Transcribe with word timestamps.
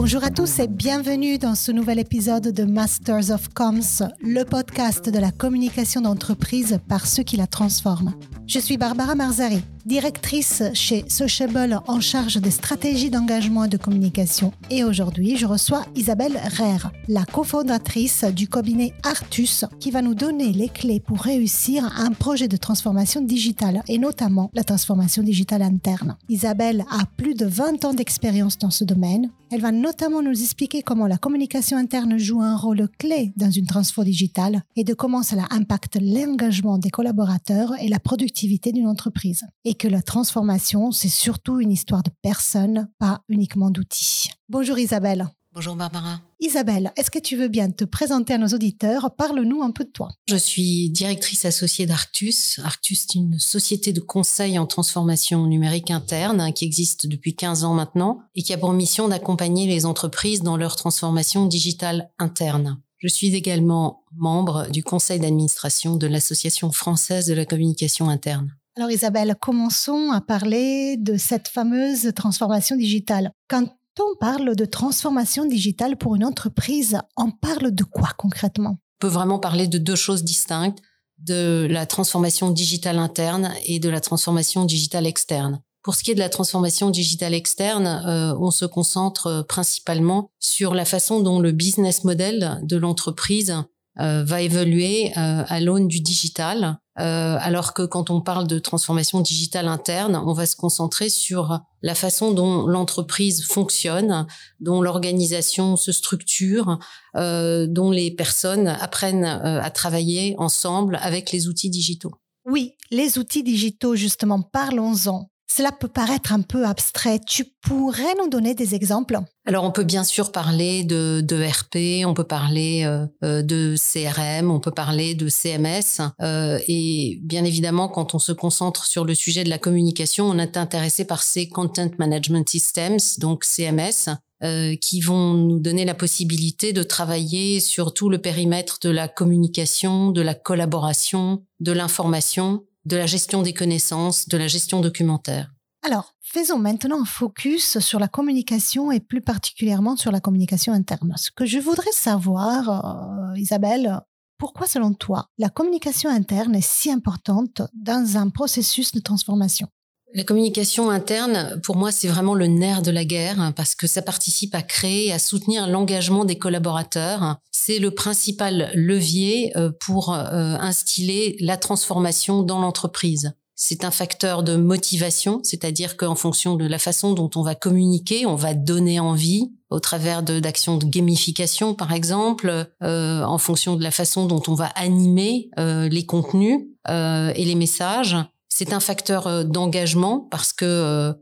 Bonjour 0.00 0.22
à 0.22 0.30
tous 0.30 0.60
et 0.60 0.68
bienvenue 0.68 1.38
dans 1.38 1.56
ce 1.56 1.72
nouvel 1.72 1.98
épisode 1.98 2.52
de 2.52 2.62
Masters 2.62 3.32
of 3.32 3.48
Comms, 3.48 4.08
le 4.20 4.44
podcast 4.44 5.10
de 5.10 5.18
la 5.18 5.32
communication 5.32 6.00
d'entreprise 6.00 6.78
par 6.88 7.04
ceux 7.04 7.24
qui 7.24 7.36
la 7.36 7.48
transforment. 7.48 8.14
Je 8.48 8.60
suis 8.60 8.78
Barbara 8.78 9.14
Marzari, 9.14 9.60
directrice 9.84 10.62
chez 10.72 11.04
Sociable 11.10 11.80
en 11.86 12.00
charge 12.00 12.38
des 12.38 12.50
stratégies 12.50 13.10
d'engagement 13.10 13.64
et 13.64 13.68
de 13.68 13.76
communication. 13.76 14.54
Et 14.70 14.84
aujourd'hui, 14.84 15.36
je 15.36 15.44
reçois 15.44 15.84
Isabelle 15.94 16.40
Rère, 16.56 16.90
la 17.08 17.26
cofondatrice 17.26 18.24
du 18.24 18.48
cabinet 18.48 18.94
Artus, 19.02 19.66
qui 19.80 19.90
va 19.90 20.00
nous 20.00 20.14
donner 20.14 20.54
les 20.54 20.70
clés 20.70 20.98
pour 20.98 21.20
réussir 21.20 21.92
un 21.98 22.12
projet 22.12 22.48
de 22.48 22.56
transformation 22.56 23.20
digitale 23.20 23.82
et 23.86 23.98
notamment 23.98 24.50
la 24.54 24.64
transformation 24.64 25.22
digitale 25.22 25.60
interne. 25.60 26.16
Isabelle 26.30 26.86
a 26.90 27.04
plus 27.18 27.34
de 27.34 27.44
20 27.44 27.84
ans 27.84 27.92
d'expérience 27.92 28.56
dans 28.56 28.70
ce 28.70 28.84
domaine. 28.84 29.30
Elle 29.50 29.60
va 29.60 29.72
notamment 29.72 30.22
nous 30.22 30.42
expliquer 30.42 30.82
comment 30.82 31.06
la 31.06 31.16
communication 31.16 31.76
interne 31.76 32.18
joue 32.18 32.40
un 32.40 32.56
rôle 32.56 32.88
clé 32.98 33.32
dans 33.36 33.50
une 33.50 33.66
transformation 33.66 33.88
digitale 34.04 34.62
et 34.76 34.84
de 34.84 34.94
comment 34.94 35.22
cela 35.22 35.46
impacte 35.50 35.98
l'engagement 36.00 36.78
des 36.78 36.90
collaborateurs 36.90 37.72
et 37.80 37.88
la 37.88 37.98
productivité 37.98 38.37
d'une 38.46 38.86
entreprise. 38.86 39.44
Et 39.64 39.74
que 39.74 39.88
la 39.88 40.02
transformation, 40.02 40.92
c'est 40.92 41.08
surtout 41.08 41.60
une 41.60 41.72
histoire 41.72 42.02
de 42.02 42.10
personnes, 42.22 42.88
pas 42.98 43.22
uniquement 43.28 43.70
d'outils. 43.70 44.30
Bonjour 44.48 44.78
Isabelle. 44.78 45.28
Bonjour 45.54 45.74
Barbara. 45.74 46.20
Isabelle, 46.40 46.92
est-ce 46.96 47.10
que 47.10 47.18
tu 47.18 47.36
veux 47.36 47.48
bien 47.48 47.70
te 47.70 47.84
présenter 47.84 48.34
à 48.34 48.38
nos 48.38 48.46
auditeurs? 48.48 49.10
Parle-nous 49.16 49.62
un 49.62 49.72
peu 49.72 49.84
de 49.84 49.90
toi. 49.90 50.08
Je 50.28 50.36
suis 50.36 50.88
directrice 50.90 51.44
associée 51.44 51.84
d'Arctus. 51.84 52.60
Arctus 52.62 53.04
est 53.04 53.14
une 53.16 53.38
société 53.40 53.92
de 53.92 54.00
conseil 54.00 54.56
en 54.58 54.66
transformation 54.66 55.46
numérique 55.46 55.90
interne 55.90 56.52
qui 56.52 56.64
existe 56.64 57.08
depuis 57.08 57.34
15 57.34 57.64
ans 57.64 57.74
maintenant 57.74 58.20
et 58.36 58.42
qui 58.42 58.52
a 58.52 58.58
pour 58.58 58.72
mission 58.72 59.08
d'accompagner 59.08 59.66
les 59.66 59.84
entreprises 59.84 60.42
dans 60.42 60.56
leur 60.56 60.76
transformation 60.76 61.46
digitale 61.46 62.10
interne. 62.18 62.78
Je 62.98 63.08
suis 63.08 63.34
également 63.34 64.04
membre 64.16 64.68
du 64.70 64.82
conseil 64.82 65.20
d'administration 65.20 65.96
de 65.96 66.08
l'Association 66.08 66.72
française 66.72 67.26
de 67.26 67.34
la 67.34 67.44
communication 67.44 68.08
interne. 68.08 68.52
Alors 68.76 68.90
Isabelle, 68.90 69.36
commençons 69.40 70.10
à 70.10 70.20
parler 70.20 70.96
de 70.96 71.16
cette 71.16 71.48
fameuse 71.48 72.12
transformation 72.14 72.76
digitale. 72.76 73.32
Quand 73.48 73.66
on 74.00 74.16
parle 74.20 74.56
de 74.56 74.64
transformation 74.64 75.44
digitale 75.44 75.96
pour 75.96 76.16
une 76.16 76.24
entreprise, 76.24 76.98
on 77.16 77.30
parle 77.30 77.72
de 77.72 77.84
quoi 77.84 78.10
concrètement? 78.16 78.78
On 78.80 79.06
peut 79.06 79.12
vraiment 79.12 79.38
parler 79.38 79.68
de 79.68 79.78
deux 79.78 79.96
choses 79.96 80.24
distinctes, 80.24 80.78
de 81.18 81.66
la 81.70 81.86
transformation 81.86 82.50
digitale 82.50 82.98
interne 82.98 83.52
et 83.64 83.78
de 83.78 83.88
la 83.88 84.00
transformation 84.00 84.64
digitale 84.64 85.06
externe. 85.06 85.60
Pour 85.82 85.94
ce 85.94 86.02
qui 86.02 86.10
est 86.10 86.14
de 86.14 86.20
la 86.20 86.28
transformation 86.28 86.90
digitale 86.90 87.34
externe, 87.34 87.86
euh, 87.86 88.34
on 88.38 88.50
se 88.50 88.64
concentre 88.64 89.26
euh, 89.26 89.42
principalement 89.42 90.30
sur 90.40 90.74
la 90.74 90.84
façon 90.84 91.20
dont 91.20 91.38
le 91.40 91.52
business 91.52 92.04
model 92.04 92.60
de 92.62 92.76
l'entreprise 92.76 93.54
euh, 94.00 94.24
va 94.24 94.42
évoluer 94.42 95.12
à 95.14 95.58
l'aune 95.60 95.88
du 95.88 96.00
digital, 96.00 96.78
alors 96.94 97.74
que 97.74 97.82
quand 97.82 98.10
on 98.10 98.20
parle 98.20 98.46
de 98.46 98.60
transformation 98.60 99.20
digitale 99.20 99.66
interne, 99.66 100.14
on 100.14 100.32
va 100.32 100.46
se 100.46 100.54
concentrer 100.54 101.08
sur 101.08 101.60
la 101.82 101.96
façon 101.96 102.32
dont 102.32 102.66
l'entreprise 102.66 103.44
fonctionne, 103.44 104.26
dont 104.60 104.82
l'organisation 104.82 105.76
se 105.76 105.90
structure, 105.90 106.78
dont 107.14 107.90
les 107.90 108.12
personnes 108.12 108.68
apprennent 108.68 109.24
à 109.24 109.70
travailler 109.70 110.36
ensemble 110.38 110.98
avec 111.02 111.32
les 111.32 111.48
outils 111.48 111.70
digitaux. 111.70 112.12
Oui, 112.44 112.74
les 112.90 113.18
outils 113.18 113.42
digitaux, 113.42 113.96
justement, 113.96 114.42
parlons-en. 114.42 115.28
Cela 115.58 115.72
peut 115.72 115.88
paraître 115.88 116.32
un 116.32 116.42
peu 116.42 116.64
abstrait. 116.64 117.18
Tu 117.18 117.44
pourrais 117.44 118.14
nous 118.20 118.28
donner 118.28 118.54
des 118.54 118.76
exemples? 118.76 119.18
Alors, 119.44 119.64
on 119.64 119.72
peut 119.72 119.82
bien 119.82 120.04
sûr 120.04 120.30
parler 120.30 120.84
de, 120.84 121.20
de 121.20 121.42
RP, 121.42 122.06
on 122.06 122.14
peut 122.14 122.22
parler 122.22 122.84
euh, 122.84 123.06
euh, 123.24 123.42
de 123.42 123.74
CRM, 123.74 124.52
on 124.52 124.60
peut 124.60 124.70
parler 124.70 125.16
de 125.16 125.28
CMS. 125.28 126.00
Euh, 126.22 126.60
et 126.68 127.18
bien 127.24 127.44
évidemment, 127.44 127.88
quand 127.88 128.14
on 128.14 128.20
se 128.20 128.30
concentre 128.30 128.86
sur 128.86 129.04
le 129.04 129.16
sujet 129.16 129.42
de 129.42 129.50
la 129.50 129.58
communication, 129.58 130.26
on 130.26 130.38
est 130.38 130.56
intéressé 130.56 131.04
par 131.04 131.24
ces 131.24 131.48
Content 131.48 131.90
Management 131.98 132.48
Systems, 132.48 133.00
donc 133.18 133.42
CMS, 133.42 134.10
euh, 134.44 134.76
qui 134.76 135.00
vont 135.00 135.34
nous 135.34 135.58
donner 135.58 135.84
la 135.84 135.94
possibilité 135.94 136.72
de 136.72 136.84
travailler 136.84 137.58
sur 137.58 137.92
tout 137.92 138.10
le 138.10 138.18
périmètre 138.18 138.78
de 138.80 138.90
la 138.90 139.08
communication, 139.08 140.12
de 140.12 140.22
la 140.22 140.34
collaboration, 140.34 141.42
de 141.58 141.72
l'information 141.72 142.62
de 142.88 142.96
la 142.96 143.06
gestion 143.06 143.42
des 143.42 143.52
connaissances, 143.52 144.28
de 144.28 144.36
la 144.36 144.48
gestion 144.48 144.80
documentaire. 144.80 145.52
Alors, 145.84 146.14
faisons 146.20 146.58
maintenant 146.58 147.02
un 147.02 147.04
focus 147.04 147.78
sur 147.78 148.00
la 148.00 148.08
communication 148.08 148.90
et 148.90 148.98
plus 148.98 149.20
particulièrement 149.20 149.96
sur 149.96 150.10
la 150.10 150.20
communication 150.20 150.72
interne. 150.72 151.14
Ce 151.16 151.30
que 151.30 151.46
je 151.46 151.58
voudrais 151.58 151.92
savoir, 151.92 153.30
euh, 153.30 153.38
Isabelle, 153.38 154.00
pourquoi 154.38 154.66
selon 154.66 154.94
toi 154.94 155.26
la 155.38 155.50
communication 155.50 156.10
interne 156.10 156.54
est 156.54 156.66
si 156.66 156.90
importante 156.90 157.62
dans 157.74 158.16
un 158.16 158.30
processus 158.30 158.92
de 158.92 159.00
transformation? 159.00 159.68
La 160.14 160.24
communication 160.24 160.90
interne, 160.90 161.60
pour 161.62 161.76
moi, 161.76 161.92
c'est 161.92 162.08
vraiment 162.08 162.34
le 162.34 162.46
nerf 162.46 162.82
de 162.82 162.90
la 162.90 163.04
guerre 163.04 163.52
parce 163.56 163.74
que 163.74 163.86
ça 163.86 164.00
participe 164.00 164.54
à 164.54 164.62
créer, 164.62 165.12
à 165.12 165.18
soutenir 165.18 165.66
l'engagement 165.66 166.24
des 166.24 166.38
collaborateurs. 166.38 167.36
C'est 167.50 167.78
le 167.78 167.90
principal 167.90 168.70
levier 168.74 169.52
euh, 169.56 169.70
pour 169.80 170.14
euh, 170.14 170.56
instiller 170.60 171.36
la 171.40 171.58
transformation 171.58 172.42
dans 172.42 172.58
l'entreprise. 172.58 173.34
C'est 173.54 173.84
un 173.84 173.90
facteur 173.90 174.44
de 174.44 174.56
motivation, 174.56 175.40
c'est-à-dire 175.42 175.96
qu'en 175.96 176.14
fonction 176.14 176.54
de 176.54 176.64
la 176.64 176.78
façon 176.78 177.12
dont 177.12 177.28
on 177.34 177.42
va 177.42 177.54
communiquer, 177.54 178.24
on 178.24 178.36
va 178.36 178.54
donner 178.54 179.00
envie 179.00 179.52
au 179.68 179.80
travers 179.80 180.22
d'actions 180.22 180.78
de, 180.78 180.86
gamification, 180.86 181.74
par 181.74 181.92
exemple, 181.92 182.66
euh, 182.82 183.22
en 183.24 183.36
fonction 183.36 183.76
de 183.76 183.82
la 183.82 183.90
façon 183.90 184.26
dont 184.26 184.42
on 184.46 184.54
va 184.54 184.66
animer 184.76 185.50
les 185.58 186.06
contenus 186.06 186.60
et 186.88 187.44
les 187.44 187.54
messages. 187.54 188.16
C'est 188.58 188.72
un 188.72 188.80
facteur 188.80 189.28
euh, 189.28 189.44
d'engagement 189.44 190.26
parce 190.32 190.52
que 190.52 190.64
euh, 190.64 191.12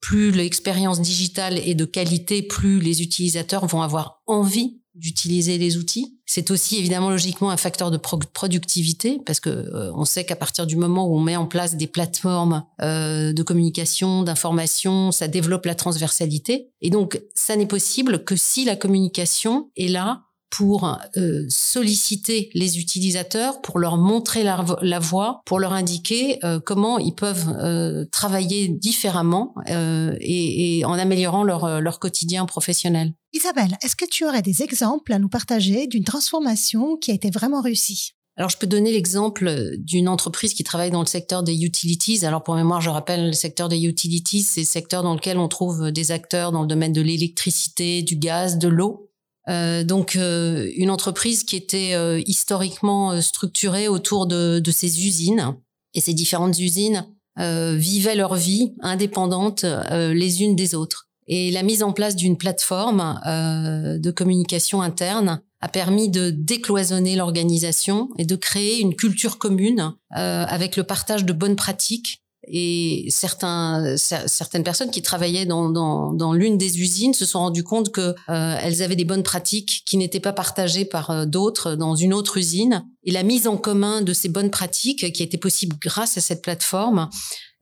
plus 0.00 0.30
l'expérience 0.30 1.02
digitale 1.02 1.58
est 1.58 1.74
de 1.74 1.84
qualité, 1.84 2.40
plus 2.40 2.80
les 2.80 3.02
utilisateurs 3.02 3.66
vont 3.66 3.82
avoir 3.82 4.22
envie 4.26 4.80
d'utiliser 4.94 5.58
les 5.58 5.76
outils. 5.76 6.18
C'est 6.24 6.50
aussi 6.50 6.78
évidemment 6.78 7.10
logiquement 7.10 7.50
un 7.50 7.58
facteur 7.58 7.90
de 7.90 7.98
productivité 7.98 9.20
parce 9.26 9.38
que 9.38 9.50
euh, 9.50 9.92
on 9.96 10.06
sait 10.06 10.24
qu'à 10.24 10.34
partir 10.34 10.66
du 10.66 10.76
moment 10.76 11.06
où 11.06 11.18
on 11.18 11.20
met 11.20 11.36
en 11.36 11.44
place 11.44 11.76
des 11.76 11.88
plateformes 11.88 12.64
de 12.80 13.42
communication, 13.42 14.22
d'information, 14.22 15.12
ça 15.12 15.28
développe 15.28 15.66
la 15.66 15.74
transversalité. 15.74 16.70
Et 16.80 16.88
donc 16.88 17.20
ça 17.34 17.54
n'est 17.54 17.66
possible 17.66 18.24
que 18.24 18.34
si 18.34 18.64
la 18.64 18.76
communication 18.76 19.70
est 19.76 19.88
là 19.88 20.22
pour 20.50 20.98
euh, 21.16 21.44
solliciter 21.48 22.50
les 22.54 22.78
utilisateurs, 22.78 23.60
pour 23.60 23.78
leur 23.78 23.96
montrer 23.96 24.42
la, 24.42 24.98
voie, 24.98 25.40
pour 25.44 25.58
leur 25.58 25.72
indiquer 25.72 26.38
euh, 26.44 26.60
comment 26.60 26.98
ils 26.98 27.14
peuvent 27.14 27.54
euh, 27.60 28.04
travailler 28.12 28.68
différemment 28.68 29.54
et, 29.66 30.78
et, 30.78 30.84
en 30.84 30.94
améliorant 30.94 31.44
leur, 31.44 31.80
leur 31.80 31.98
quotidien 31.98 32.46
professionnel. 32.46 33.12
Isabelle, 33.32 33.76
est-ce 33.82 33.96
que 33.96 34.06
tu 34.06 34.24
aurais 34.24 34.42
des 34.42 34.62
exemples 34.62 35.12
à 35.12 35.18
nous 35.18 35.28
partager 35.28 35.86
d'une 35.86 36.04
transformation 36.04 36.96
qui 36.96 37.10
a 37.10 37.14
été 37.14 37.30
vraiment 37.30 37.60
réussie? 37.60 38.12
Alors, 38.38 38.50
je 38.50 38.56
peux 38.56 38.68
donner 38.68 38.92
l'exemple 38.92 39.72
d'une 39.78 40.08
entreprise 40.08 40.54
qui 40.54 40.62
travaille 40.62 40.92
dans 40.92 41.00
le 41.00 41.06
secteur 41.06 41.42
des 41.42 41.64
utilities. 41.64 42.24
Alors, 42.24 42.44
pour 42.44 42.54
mémoire, 42.54 42.80
je 42.80 42.88
rappelle, 42.88 43.26
le 43.26 43.32
secteur 43.32 43.68
des 43.68 43.84
utilities, 43.84 44.44
c'est 44.44 44.60
le 44.60 44.66
secteur 44.66 45.02
dans 45.02 45.14
lequel 45.14 45.38
on 45.38 45.48
trouve 45.48 45.90
des 45.90 46.12
acteurs 46.12 46.52
dans 46.52 46.62
le 46.62 46.68
domaine 46.68 46.92
de 46.92 47.02
l'électricité, 47.02 48.02
du 48.02 48.14
gaz, 48.14 48.56
de 48.58 48.68
l'eau. 48.68 49.07
Euh, 49.48 49.82
donc 49.82 50.16
euh, 50.16 50.70
une 50.76 50.90
entreprise 50.90 51.44
qui 51.44 51.56
était 51.56 51.94
euh, 51.94 52.20
historiquement 52.26 53.20
structurée 53.20 53.88
autour 53.88 54.26
de, 54.26 54.58
de, 54.58 54.70
usines 54.70 55.56
et 55.94 56.00
ces 56.00 56.14
différentes 56.14 56.58
usines 56.58 57.06
vivaient 57.40 58.16
leur 58.16 58.34
vie 58.34 58.74
indépendante 58.80 59.64
les 59.64 60.42
unes 60.42 60.56
des 60.56 60.74
autres. 60.74 61.08
Et 61.28 61.52
la 61.52 61.62
mise 61.62 61.84
en 61.84 61.92
place 61.92 62.16
d'une 62.16 62.36
plateforme 62.36 63.20
de 63.24 64.10
communication 64.10 64.82
interne 64.82 65.40
a 65.60 65.68
permis 65.68 66.08
de 66.08 66.30
décloisonner 66.30 67.14
l'organisation 67.14 68.08
et 68.18 68.24
de 68.24 68.34
créer 68.34 68.80
une 68.80 68.96
culture 68.96 69.38
commune 69.38 69.94
avec 70.10 70.76
le 70.76 70.82
partage 70.82 71.24
de 71.24 71.32
bonnes 71.32 71.54
pratiques 71.54 72.24
et 72.46 73.06
certains, 73.10 73.96
certaines 73.96 74.62
personnes 74.62 74.90
qui 74.90 75.02
travaillaient 75.02 75.46
dans, 75.46 75.70
dans, 75.70 76.12
dans 76.12 76.32
l'une 76.32 76.56
des 76.56 76.80
usines 76.80 77.12
se 77.12 77.26
sont 77.26 77.40
rendues 77.40 77.64
compte 77.64 77.90
que 77.90 78.14
euh, 78.28 78.56
elles 78.62 78.82
avaient 78.82 78.96
des 78.96 79.04
bonnes 79.04 79.22
pratiques 79.22 79.82
qui 79.86 79.96
n'étaient 79.96 80.20
pas 80.20 80.32
partagées 80.32 80.84
par 80.84 81.10
euh, 81.10 81.26
d'autres 81.26 81.74
dans 81.74 81.94
une 81.94 82.14
autre 82.14 82.36
usine. 82.36 82.84
Et 83.04 83.10
la 83.10 83.22
mise 83.22 83.46
en 83.46 83.56
commun 83.56 84.02
de 84.02 84.12
ces 84.12 84.28
bonnes 84.28 84.50
pratiques, 84.50 85.12
qui 85.12 85.22
été 85.22 85.36
possible 85.36 85.76
grâce 85.80 86.16
à 86.16 86.20
cette 86.20 86.42
plateforme, 86.42 87.08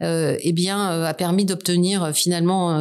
euh, 0.03 0.37
eh 0.41 0.53
bien, 0.53 0.91
euh, 0.93 1.07
a 1.07 1.15
permis 1.15 1.45
d'obtenir 1.45 2.15
finalement 2.15 2.79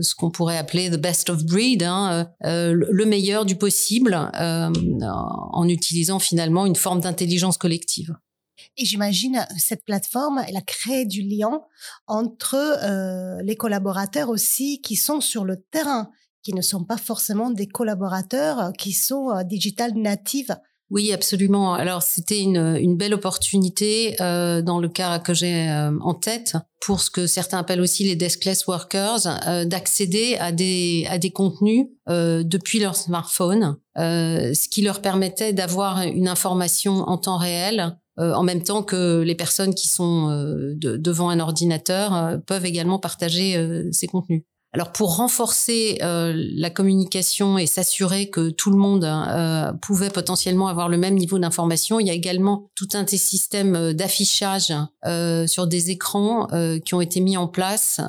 ce 0.00 0.14
qu'on 0.14 0.30
pourrait 0.30 0.56
appeler 0.56 0.90
the 0.90 1.00
best 1.00 1.28
of 1.28 1.44
breed, 1.44 1.82
hein, 1.82 2.28
le 2.42 3.04
meilleur 3.04 3.44
du 3.44 3.56
possible, 3.56 4.16
en 4.34 5.68
utilisant 5.68 6.20
finalement 6.20 6.66
une 6.66 6.76
forme 6.76 7.00
d'intelligence 7.00 7.58
collective. 7.58 8.14
Et 8.76 8.84
j'imagine 8.84 9.46
cette 9.58 9.84
plateforme, 9.84 10.42
elle 10.46 10.56
a 10.56 10.62
créé 10.62 11.06
du 11.06 11.22
lien 11.22 11.62
entre 12.06 12.54
euh, 12.56 13.42
les 13.42 13.56
collaborateurs 13.56 14.28
aussi 14.28 14.80
qui 14.80 14.96
sont 14.96 15.20
sur 15.20 15.44
le 15.44 15.56
terrain, 15.56 16.10
qui 16.42 16.54
ne 16.54 16.62
sont 16.62 16.84
pas 16.84 16.98
forcément 16.98 17.50
des 17.50 17.66
collaborateurs 17.66 18.72
qui 18.78 18.92
sont 18.92 19.42
digital 19.44 19.94
natives. 19.94 20.56
Oui, 20.90 21.12
absolument. 21.12 21.74
Alors 21.74 22.02
c'était 22.02 22.40
une, 22.40 22.96
belle 22.96 23.14
opportunité 23.14 24.16
euh, 24.20 24.62
dans 24.62 24.78
le 24.78 24.88
cas 24.88 25.18
que 25.18 25.32
j'ai 25.34 25.68
euh, 25.68 25.90
en 26.00 26.14
tête 26.14 26.56
pour 26.80 27.00
ce 27.00 27.10
que 27.10 27.26
certains 27.26 27.58
appellent 27.58 27.80
aussi 27.80 28.04
les 28.04 28.14
deskless 28.14 28.66
workers 28.66 29.26
euh, 29.48 29.64
d'accéder 29.64 30.36
à 30.38 30.52
des 30.52 31.32
contenus 31.34 31.86
depuis 32.06 32.80
leur 32.80 32.96
smartphone, 32.96 33.78
ce 33.96 34.68
qui 34.68 34.82
leur 34.82 35.00
permettait 35.00 35.54
d'avoir 35.54 36.02
une 36.02 36.28
information 36.28 37.08
en 37.08 37.16
temps 37.16 37.38
réel 37.38 37.96
en 38.16 38.42
même 38.42 38.62
temps 38.62 38.82
que 38.82 39.22
les 39.22 39.34
personnes 39.34 39.74
qui 39.74 39.88
sont 39.88 40.28
devant 40.76 41.30
un 41.30 41.40
ordinateur 41.40 42.38
peuvent 42.46 42.66
également 42.66 42.98
partager 42.98 43.58
ces 43.92 44.06
contenus. 44.06 44.44
Alors 44.74 44.90
pour 44.90 45.16
renforcer 45.18 45.98
euh, 46.02 46.32
la 46.36 46.68
communication 46.68 47.58
et 47.58 47.66
s'assurer 47.66 48.28
que 48.28 48.50
tout 48.50 48.70
le 48.70 48.76
monde 48.76 49.04
euh, 49.04 49.72
pouvait 49.74 50.10
potentiellement 50.10 50.66
avoir 50.66 50.88
le 50.88 50.98
même 50.98 51.14
niveau 51.14 51.38
d'information, 51.38 52.00
il 52.00 52.08
y 52.08 52.10
a 52.10 52.12
également 52.12 52.70
tout 52.74 52.88
un 52.94 53.04
des 53.04 53.16
systèmes 53.16 53.76
euh, 53.76 53.92
d'affichage 53.92 54.74
sur 55.46 55.66
des 55.68 55.90
écrans 55.90 56.48
qui 56.84 56.94
ont 56.94 57.00
été 57.00 57.20
mis 57.20 57.36
en 57.36 57.46
place 57.46 58.00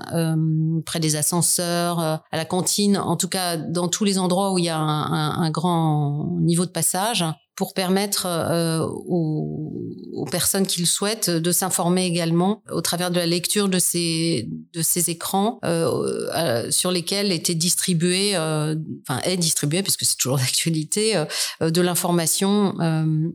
près 0.86 1.00
des 1.02 1.18
ascenseurs, 1.18 2.00
à 2.00 2.22
la 2.32 2.46
cantine, 2.46 2.98
en 2.98 3.18
tout 3.18 3.28
cas 3.28 3.58
dans 3.58 3.90
tous 3.90 4.06
les 4.06 4.18
endroits 4.18 4.54
où 4.54 4.58
il 4.58 4.66
y 4.66 4.70
a 4.70 4.78
un 4.78 5.50
grand 5.52 6.38
niveau 6.40 6.66
de 6.66 6.72
passage 6.72 7.26
pour 7.56 7.74
permettre 7.74 8.26
euh, 8.28 8.80
aux, 8.80 9.74
aux, 10.14 10.26
personnes 10.26 10.68
qui 10.68 10.82
le 10.82 10.86
souhaitent 10.86 11.30
de 11.30 11.52
s'informer 11.52 12.06
également 12.06 12.62
au 12.70 12.82
travers 12.82 13.12
de 13.12 13.18
la 13.18 13.26
lecture 13.26 13.70
de 13.70 13.80
ces 13.80 14.50
de 14.74 14.82
ces 14.82 15.10
écrans 15.10 15.60
euh, 15.64 16.30
euh 16.36 16.72
sur 16.72 16.92
lesquels 16.92 17.32
était 17.32 17.56
distribué, 17.56 18.36
euh, 18.36 18.76
enfin 19.08 19.22
est 19.24 19.38
distribué 19.38 19.84
puisque 19.84 20.04
c'est 20.04 20.18
toujours 20.18 20.38
d'actualité, 20.40 21.16
euh, 21.62 21.70
de 21.70 21.82
l'information 21.82 22.76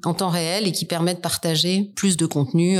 en 0.04 0.14
temps 0.14 0.28
réel 0.28 0.66
et 0.66 0.72
qui 0.72 0.84
permet 0.84 1.14
de 1.14 1.20
partager 1.20 1.92
plus 1.96 2.16
de 2.16 2.26
contenu 2.26 2.78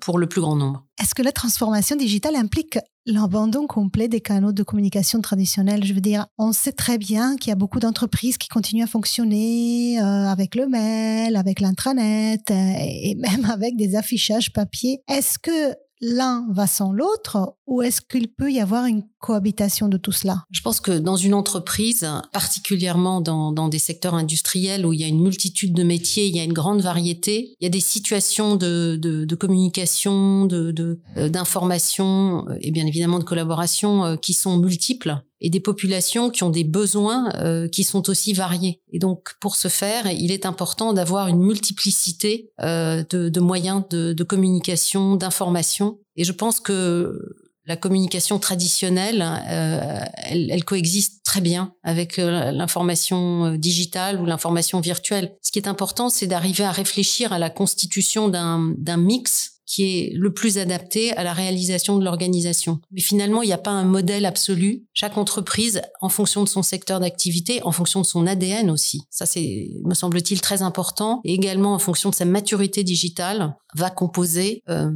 pour 0.00 0.18
le 0.18 0.26
plus 0.26 0.40
grand 0.40 0.56
nombre. 0.56 0.87
Est-ce 1.00 1.14
que 1.14 1.22
la 1.22 1.32
transformation 1.32 1.94
digitale 1.94 2.34
implique 2.34 2.78
l'abandon 3.06 3.68
complet 3.68 4.08
des 4.08 4.20
canaux 4.20 4.52
de 4.52 4.64
communication 4.64 5.20
traditionnels? 5.20 5.84
Je 5.84 5.94
veux 5.94 6.00
dire, 6.00 6.26
on 6.38 6.52
sait 6.52 6.72
très 6.72 6.98
bien 6.98 7.36
qu'il 7.36 7.50
y 7.50 7.52
a 7.52 7.56
beaucoup 7.56 7.78
d'entreprises 7.78 8.36
qui 8.36 8.48
continuent 8.48 8.82
à 8.82 8.88
fonctionner 8.88 10.00
euh, 10.00 10.26
avec 10.26 10.56
le 10.56 10.66
mail, 10.66 11.36
avec 11.36 11.60
l'intranet 11.60 12.50
euh, 12.50 12.54
et 12.54 13.14
même 13.14 13.44
avec 13.50 13.76
des 13.76 13.94
affichages 13.94 14.52
papier. 14.52 15.00
Est-ce 15.08 15.38
que 15.38 15.74
l'un 16.00 16.46
va 16.50 16.66
sans 16.66 16.92
l'autre 16.92 17.56
ou 17.66 17.82
est-ce 17.82 18.00
qu'il 18.00 18.32
peut 18.32 18.50
y 18.50 18.60
avoir 18.60 18.86
une 18.86 19.04
cohabitation 19.20 19.88
de 19.88 19.96
tout 19.96 20.12
cela 20.12 20.44
Je 20.50 20.60
pense 20.62 20.80
que 20.80 20.98
dans 20.98 21.16
une 21.16 21.34
entreprise, 21.34 22.08
particulièrement 22.32 23.20
dans, 23.20 23.52
dans, 23.52 23.68
des 23.68 23.78
secteurs 23.78 24.14
industriels 24.14 24.86
où 24.86 24.92
il 24.92 25.00
y 25.00 25.04
a 25.04 25.08
une 25.08 25.22
multitude 25.22 25.74
de 25.74 25.82
métiers, 25.82 26.26
il 26.26 26.36
y 26.36 26.40
a 26.40 26.44
une 26.44 26.52
grande 26.52 26.80
variété, 26.80 27.54
il 27.60 27.64
y 27.64 27.66
a 27.66 27.70
des 27.70 27.80
situations 27.80 28.56
de, 28.56 28.96
de, 29.00 29.24
de 29.24 29.34
communication, 29.34 30.46
d'information 30.46 32.44
de, 32.44 32.50
euh, 32.52 32.58
et 32.60 32.70
bien 32.70 32.86
évidemment 32.86 33.18
de 33.18 33.24
collaboration 33.24 34.04
euh, 34.04 34.16
qui 34.16 34.34
sont 34.34 34.58
multiples 34.58 35.22
et 35.40 35.50
des 35.50 35.60
populations 35.60 36.30
qui 36.30 36.42
ont 36.42 36.50
des 36.50 36.64
besoins 36.64 37.30
euh, 37.36 37.68
qui 37.68 37.84
sont 37.84 38.08
aussi 38.10 38.32
variés. 38.32 38.80
Et 38.92 38.98
donc, 38.98 39.34
pour 39.40 39.56
ce 39.56 39.68
faire, 39.68 40.10
il 40.10 40.32
est 40.32 40.46
important 40.46 40.92
d'avoir 40.92 41.28
une 41.28 41.40
multiplicité 41.40 42.50
euh, 42.60 43.04
de, 43.10 43.28
de, 43.28 43.40
moyens 43.40 43.84
de, 43.90 44.12
de 44.12 44.24
communication, 44.24 45.16
d'information. 45.16 45.98
Et 46.16 46.24
je 46.24 46.32
pense 46.32 46.60
que 46.60 47.47
la 47.68 47.76
communication 47.76 48.38
traditionnelle, 48.38 49.22
euh, 49.22 50.00
elle, 50.16 50.64
coexiste 50.64 51.22
très 51.22 51.42
bien 51.42 51.74
avec 51.84 52.18
euh, 52.18 52.50
l'information 52.50 53.44
euh, 53.44 53.56
digitale 53.58 54.18
ou 54.20 54.24
l'information 54.24 54.80
virtuelle. 54.80 55.36
Ce 55.42 55.52
qui 55.52 55.58
est 55.58 55.68
important, 55.68 56.08
c'est 56.08 56.26
d'arriver 56.26 56.64
à 56.64 56.72
réfléchir 56.72 57.32
à 57.34 57.38
la 57.38 57.50
constitution 57.50 58.28
d'un 58.28 58.96
mix 58.96 59.57
qui 59.68 59.84
est 59.84 60.12
le 60.14 60.32
plus 60.32 60.56
adapté 60.56 61.12
à 61.12 61.22
la 61.22 61.34
réalisation 61.34 61.98
de 61.98 62.04
l'organisation. 62.04 62.80
Mais 62.90 63.02
finalement, 63.02 63.42
il 63.42 63.46
n'y 63.46 63.52
a 63.52 63.58
pas 63.58 63.70
un 63.70 63.84
modèle 63.84 64.24
absolu. 64.24 64.86
Chaque 64.94 65.18
entreprise, 65.18 65.82
en 66.00 66.08
fonction 66.08 66.42
de 66.42 66.48
son 66.48 66.62
secteur 66.62 67.00
d'activité, 67.00 67.62
en 67.62 67.70
fonction 67.70 68.00
de 68.00 68.06
son 68.06 68.26
ADN 68.26 68.70
aussi, 68.70 69.02
ça 69.10 69.26
c'est, 69.26 69.68
me 69.84 69.92
semble-t-il, 69.92 70.40
très 70.40 70.62
important, 70.62 71.20
et 71.24 71.34
également 71.34 71.74
en 71.74 71.78
fonction 71.78 72.08
de 72.08 72.14
sa 72.14 72.24
maturité 72.24 72.82
digitale, 72.82 73.54
va 73.74 73.90
composer 73.90 74.62
euh, 74.70 74.90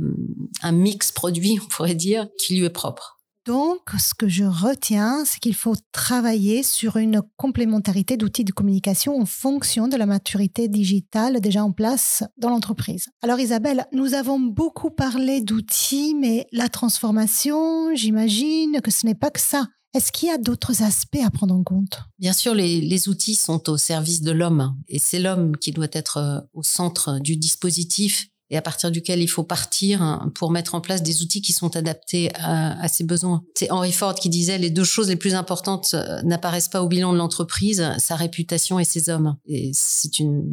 un 0.63 0.73
mix 0.73 1.13
produit, 1.13 1.59
on 1.65 1.69
pourrait 1.69 1.95
dire, 1.95 2.27
qui 2.39 2.57
lui 2.57 2.65
est 2.65 2.71
propre. 2.71 3.22
Donc, 3.45 3.81
ce 3.99 4.15
que 4.15 4.29
je 4.29 4.45
retiens, 4.45 5.25
c'est 5.25 5.41
qu'il 5.41 5.57
faut 5.57 5.75
travailler 5.91 6.63
sur 6.63 6.97
une 6.97 7.23
complémentarité 7.37 8.17
d'outils 8.17 8.45
de 8.45 8.53
communication 8.53 9.21
en 9.21 9.27
fonction 9.27 9.89
de 9.89 9.97
la 9.97 10.07
maturité 10.07 10.69
digitale 10.69 11.41
déjà 11.41 11.65
en 11.65 11.73
place 11.73 12.23
dans 12.39 12.51
l'entreprise. 12.51 13.09
Alors 13.21 13.41
Isabelle, 13.41 13.87
nous 13.93 14.15
avons 14.15 14.39
beaucoup 14.39 14.91
parlé 14.91 15.41
d'outils, 15.41 16.15
mais 16.15 16.47
la 16.53 16.69
transformation, 16.69 17.95
j'imagine 17.97 18.81
que 18.81 18.93
ce 18.93 19.07
n'est 19.07 19.17
pas 19.17 19.31
que 19.31 19.41
ça. 19.41 19.67
Est-ce 19.95 20.11
qu'il 20.11 20.29
y 20.29 20.33
a 20.33 20.39
d'autres 20.39 20.83
aspects 20.83 21.21
à 21.23 21.31
prendre 21.31 21.55
en 21.55 21.63
compte? 21.63 22.01
Bien 22.19 22.33
sûr, 22.33 22.55
les, 22.55 22.81
les, 22.81 23.09
outils 23.09 23.35
sont 23.35 23.69
au 23.69 23.77
service 23.77 24.23
de 24.23 24.31
l'homme 24.31 24.75
et 24.89 24.99
c'est 24.99 25.19
l'homme 25.19 25.57
qui 25.59 25.71
doit 25.73 25.89
être 25.93 26.17
euh, 26.17 26.41
au 26.55 26.63
centre 26.63 27.19
du 27.21 27.37
dispositif 27.37 28.29
et 28.53 28.57
à 28.59 28.63
partir 28.63 28.91
duquel 28.91 29.21
il 29.23 29.29
faut 29.29 29.43
partir 29.43 30.03
hein, 30.03 30.31
pour 30.35 30.51
mettre 30.51 30.75
en 30.75 30.83
place 30.83 31.03
des 31.03 31.23
outils 31.23 31.41
qui 31.41 31.55
sont 31.55 31.75
adaptés 31.75 32.31
à, 32.35 32.79
à 32.81 32.87
ses 32.87 33.03
besoins. 33.03 33.43
C'est 33.55 33.71
Henry 33.73 33.93
Ford 33.93 34.15
qui 34.15 34.29
disait 34.29 34.59
les 34.59 34.71
deux 34.71 34.85
choses 34.85 35.09
les 35.09 35.17
plus 35.17 35.35
importantes 35.35 35.95
euh, 35.95 36.21
n'apparaissent 36.23 36.69
pas 36.69 36.83
au 36.83 36.87
bilan 36.87 37.15
de 37.15 37.19
l'entreprise, 37.19 37.83
sa 37.97 38.15
réputation 38.15 38.79
et 38.79 38.85
ses 38.85 39.09
hommes. 39.09 39.37
Et 39.47 39.71
c'est 39.73 40.19
une, 40.19 40.45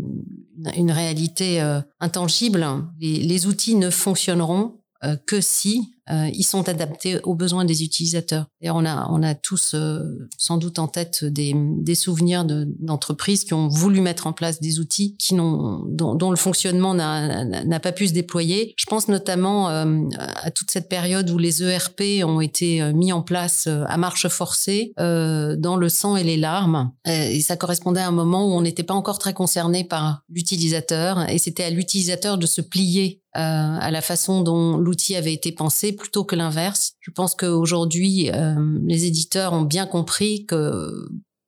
une 0.78 0.92
réalité 0.92 1.62
euh, 1.62 1.82
intangible. 2.00 2.66
Les, 3.00 3.46
outils 3.46 3.76
ne 3.76 3.90
fonctionneront 3.90 4.80
euh, 5.04 5.16
que 5.28 5.42
si 5.42 5.94
euh, 6.12 6.30
ils 6.34 6.44
sont 6.44 6.68
adaptés 6.70 7.20
aux 7.24 7.36
besoins 7.36 7.66
des 7.66 7.84
utilisateurs. 7.84 8.46
Et 8.62 8.70
on 8.70 8.86
a, 8.86 9.08
on 9.10 9.22
a 9.24 9.36
tous 9.36 9.74
euh, 9.74 10.28
sans 10.38 10.58
doute 10.58 10.80
en 10.80 10.88
tête 10.88 11.24
des, 11.24 11.54
des 11.56 11.96
souvenirs 11.96 12.46
d'entreprises 12.46 13.44
qui 13.44 13.54
ont 13.54 13.68
voulu 13.68 14.02
mettre 14.02 14.28
en 14.28 14.34
place 14.34 14.60
des 14.60 14.80
outils 14.80 15.16
qui 15.18 15.36
n'ont, 15.36 15.84
dont, 15.88 16.32
le 16.32 16.38
fonctionnement 16.38 16.94
n'a 16.94 17.80
pas 17.80 17.92
pu 17.92 18.08
se 18.08 18.14
déployer. 18.14 18.74
Je 18.78 18.86
pense 18.86 19.08
notamment 19.08 19.70
euh, 19.70 20.02
à 20.18 20.52
toute 20.52 20.72
cette 20.72 20.90
période 20.90 21.30
où 21.30 21.38
les 21.38 21.64
ERP 21.64 22.24
ont 22.24 22.42
été 22.42 22.94
mis 22.94 23.12
en 23.12 23.22
place 23.22 23.68
à 23.68 23.98
marche 23.98 24.28
forcée 24.28 24.94
dans 24.98 25.78
le 25.78 25.90
sang 25.90 26.16
et 26.16 26.24
les 26.24 26.38
larmes. 26.38 26.92
Et 27.06 27.42
ça 27.42 27.56
correspondait 27.56 28.02
à 28.02 28.08
un 28.08 28.12
moment 28.12 28.48
où 28.48 28.52
on 28.52 28.62
n'était 28.62 28.84
pas 28.84 28.94
encore 28.94 29.20
très 29.20 29.34
concerné 29.34 29.84
par 29.84 30.24
l'utilisateur 30.30 31.30
et 31.30 31.38
c'était 31.38 31.64
à 31.64 31.70
l'utilisateur 31.70 32.38
de 32.38 32.46
se 32.46 32.62
plier 32.62 33.22
à 33.34 33.92
la 33.92 34.02
façon 34.02 34.42
dont 34.42 34.78
l'outil 34.78 35.16
avait 35.16 35.34
été 35.34 35.52
pensé 35.52 35.94
plutôt 35.94 36.24
que 36.24 36.36
l'inverse. 36.36 36.94
Je 37.00 37.12
pense 37.12 37.36
qu'aujourd'hui, 37.36 38.30
euh, 38.32 38.56
les 38.86 39.06
éditeurs 39.06 39.54
ont 39.54 39.64
bien 39.64 39.86
compris 39.86 40.46
que 40.46 40.92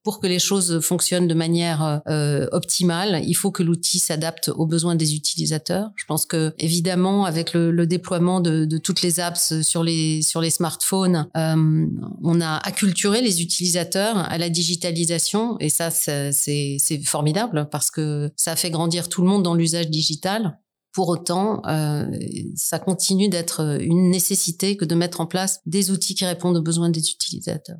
pour 0.04 0.20
que 0.20 0.26
les 0.26 0.40
choses 0.40 0.80
fonctionnent 0.80 1.28
de 1.28 1.36
manière 1.36 2.02
euh, 2.08 2.48
optimale, 2.52 3.22
il 3.24 3.36
faut 3.36 3.52
que 3.52 3.62
l'outil 3.62 4.00
s'adapte 4.00 4.50
aux 4.50 4.66
besoins 4.66 4.96
des 4.96 5.14
utilisateurs. 5.16 5.92
Je 5.96 6.06
pense 6.06 6.26
que 6.26 6.56
évidemment, 6.58 7.26
avec 7.26 7.54
le, 7.54 7.70
le 7.70 7.86
déploiement 7.86 8.42
de, 8.42 8.66
de, 8.66 8.78
toutes 8.80 9.04
les 9.04 9.20
apps 9.20 9.62
sur 9.62 9.84
les 9.84 10.24
sur 10.24 10.42
les 10.42 10.50
smartphones, 10.50 11.28
euh, 11.38 11.86
on 12.24 12.42
a 12.42 12.58
acculturé 12.58 13.22
les 13.22 13.44
utilisateurs 13.44 14.18
à 14.18 14.40
la 14.40 14.50
digitalisation 14.50 15.58
et 15.60 15.70
ça 15.70 15.92
c'est 15.92 16.80
formidable 17.06 17.68
parce 17.72 17.92
que 17.92 18.32
ça 18.36 18.56
fait 18.56 18.72
grandir 18.72 19.08
tout 19.08 19.22
le 19.22 19.28
monde 19.28 19.44
dans 19.44 19.54
l'usage 19.54 19.90
digital. 19.92 20.58
Pour 20.94 21.10
autant, 21.10 21.62
euh, 21.68 22.06
ça 22.56 22.80
continue 22.80 23.30
d'être 23.30 23.80
une 23.82 24.10
nécessité 24.10 24.76
que 24.76 24.86
de 24.86 24.96
mettre 24.96 25.22
en 25.22 25.26
place 25.26 25.60
des 25.66 25.92
outils 25.92 26.16
qui 26.16 26.26
répondent 26.26 26.58
aux 26.58 26.62
besoins 26.62 26.90
des 26.90 27.12
utilisateurs. 27.12 27.80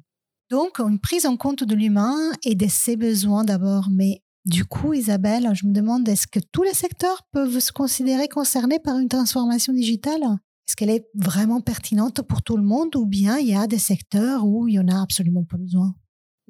Donc, 0.50 0.80
une 0.80 1.00
prise 1.00 1.26
en 1.26 1.38
compte 1.38 1.64
de 1.64 1.76
l'humain 1.76 2.32
et 2.44 2.56
de 2.56 2.68
ses 2.68 2.98
besoins 2.98 3.44
d'abord. 3.44 3.88
Mais 3.92 4.22
du 4.46 4.66
coup, 4.66 4.94
Isabelle, 4.94 5.50
je 5.54 5.66
me 5.66 5.72
demande, 5.72 6.08
est-ce 6.10 6.28
que 6.28 6.40
tous 6.52 6.64
les 6.64 6.74
secteurs 6.74 7.24
peuvent 7.32 7.60
se 7.60 7.72
considérer 7.72 8.28
concernés 8.28 8.80
par 8.80 8.98
une 8.98 9.08
transformation 9.08 9.72
digitale? 9.72 10.22
Est-ce 10.68 10.76
qu'elle 10.76 10.90
est 10.90 11.08
vraiment 11.16 11.62
pertinente 11.62 12.22
pour 12.22 12.42
tout 12.42 12.58
le 12.58 12.64
monde 12.64 12.96
ou 12.96 13.06
bien 13.06 13.38
il 13.38 13.48
y 13.48 13.56
a 13.56 13.68
des 13.68 13.78
secteurs 13.78 14.46
où 14.46 14.68
il 14.68 14.72
n'y 14.72 14.80
en 14.80 14.88
a 14.88 15.02
absolument 15.02 15.44
pas 15.44 15.58
besoin? 15.58 15.94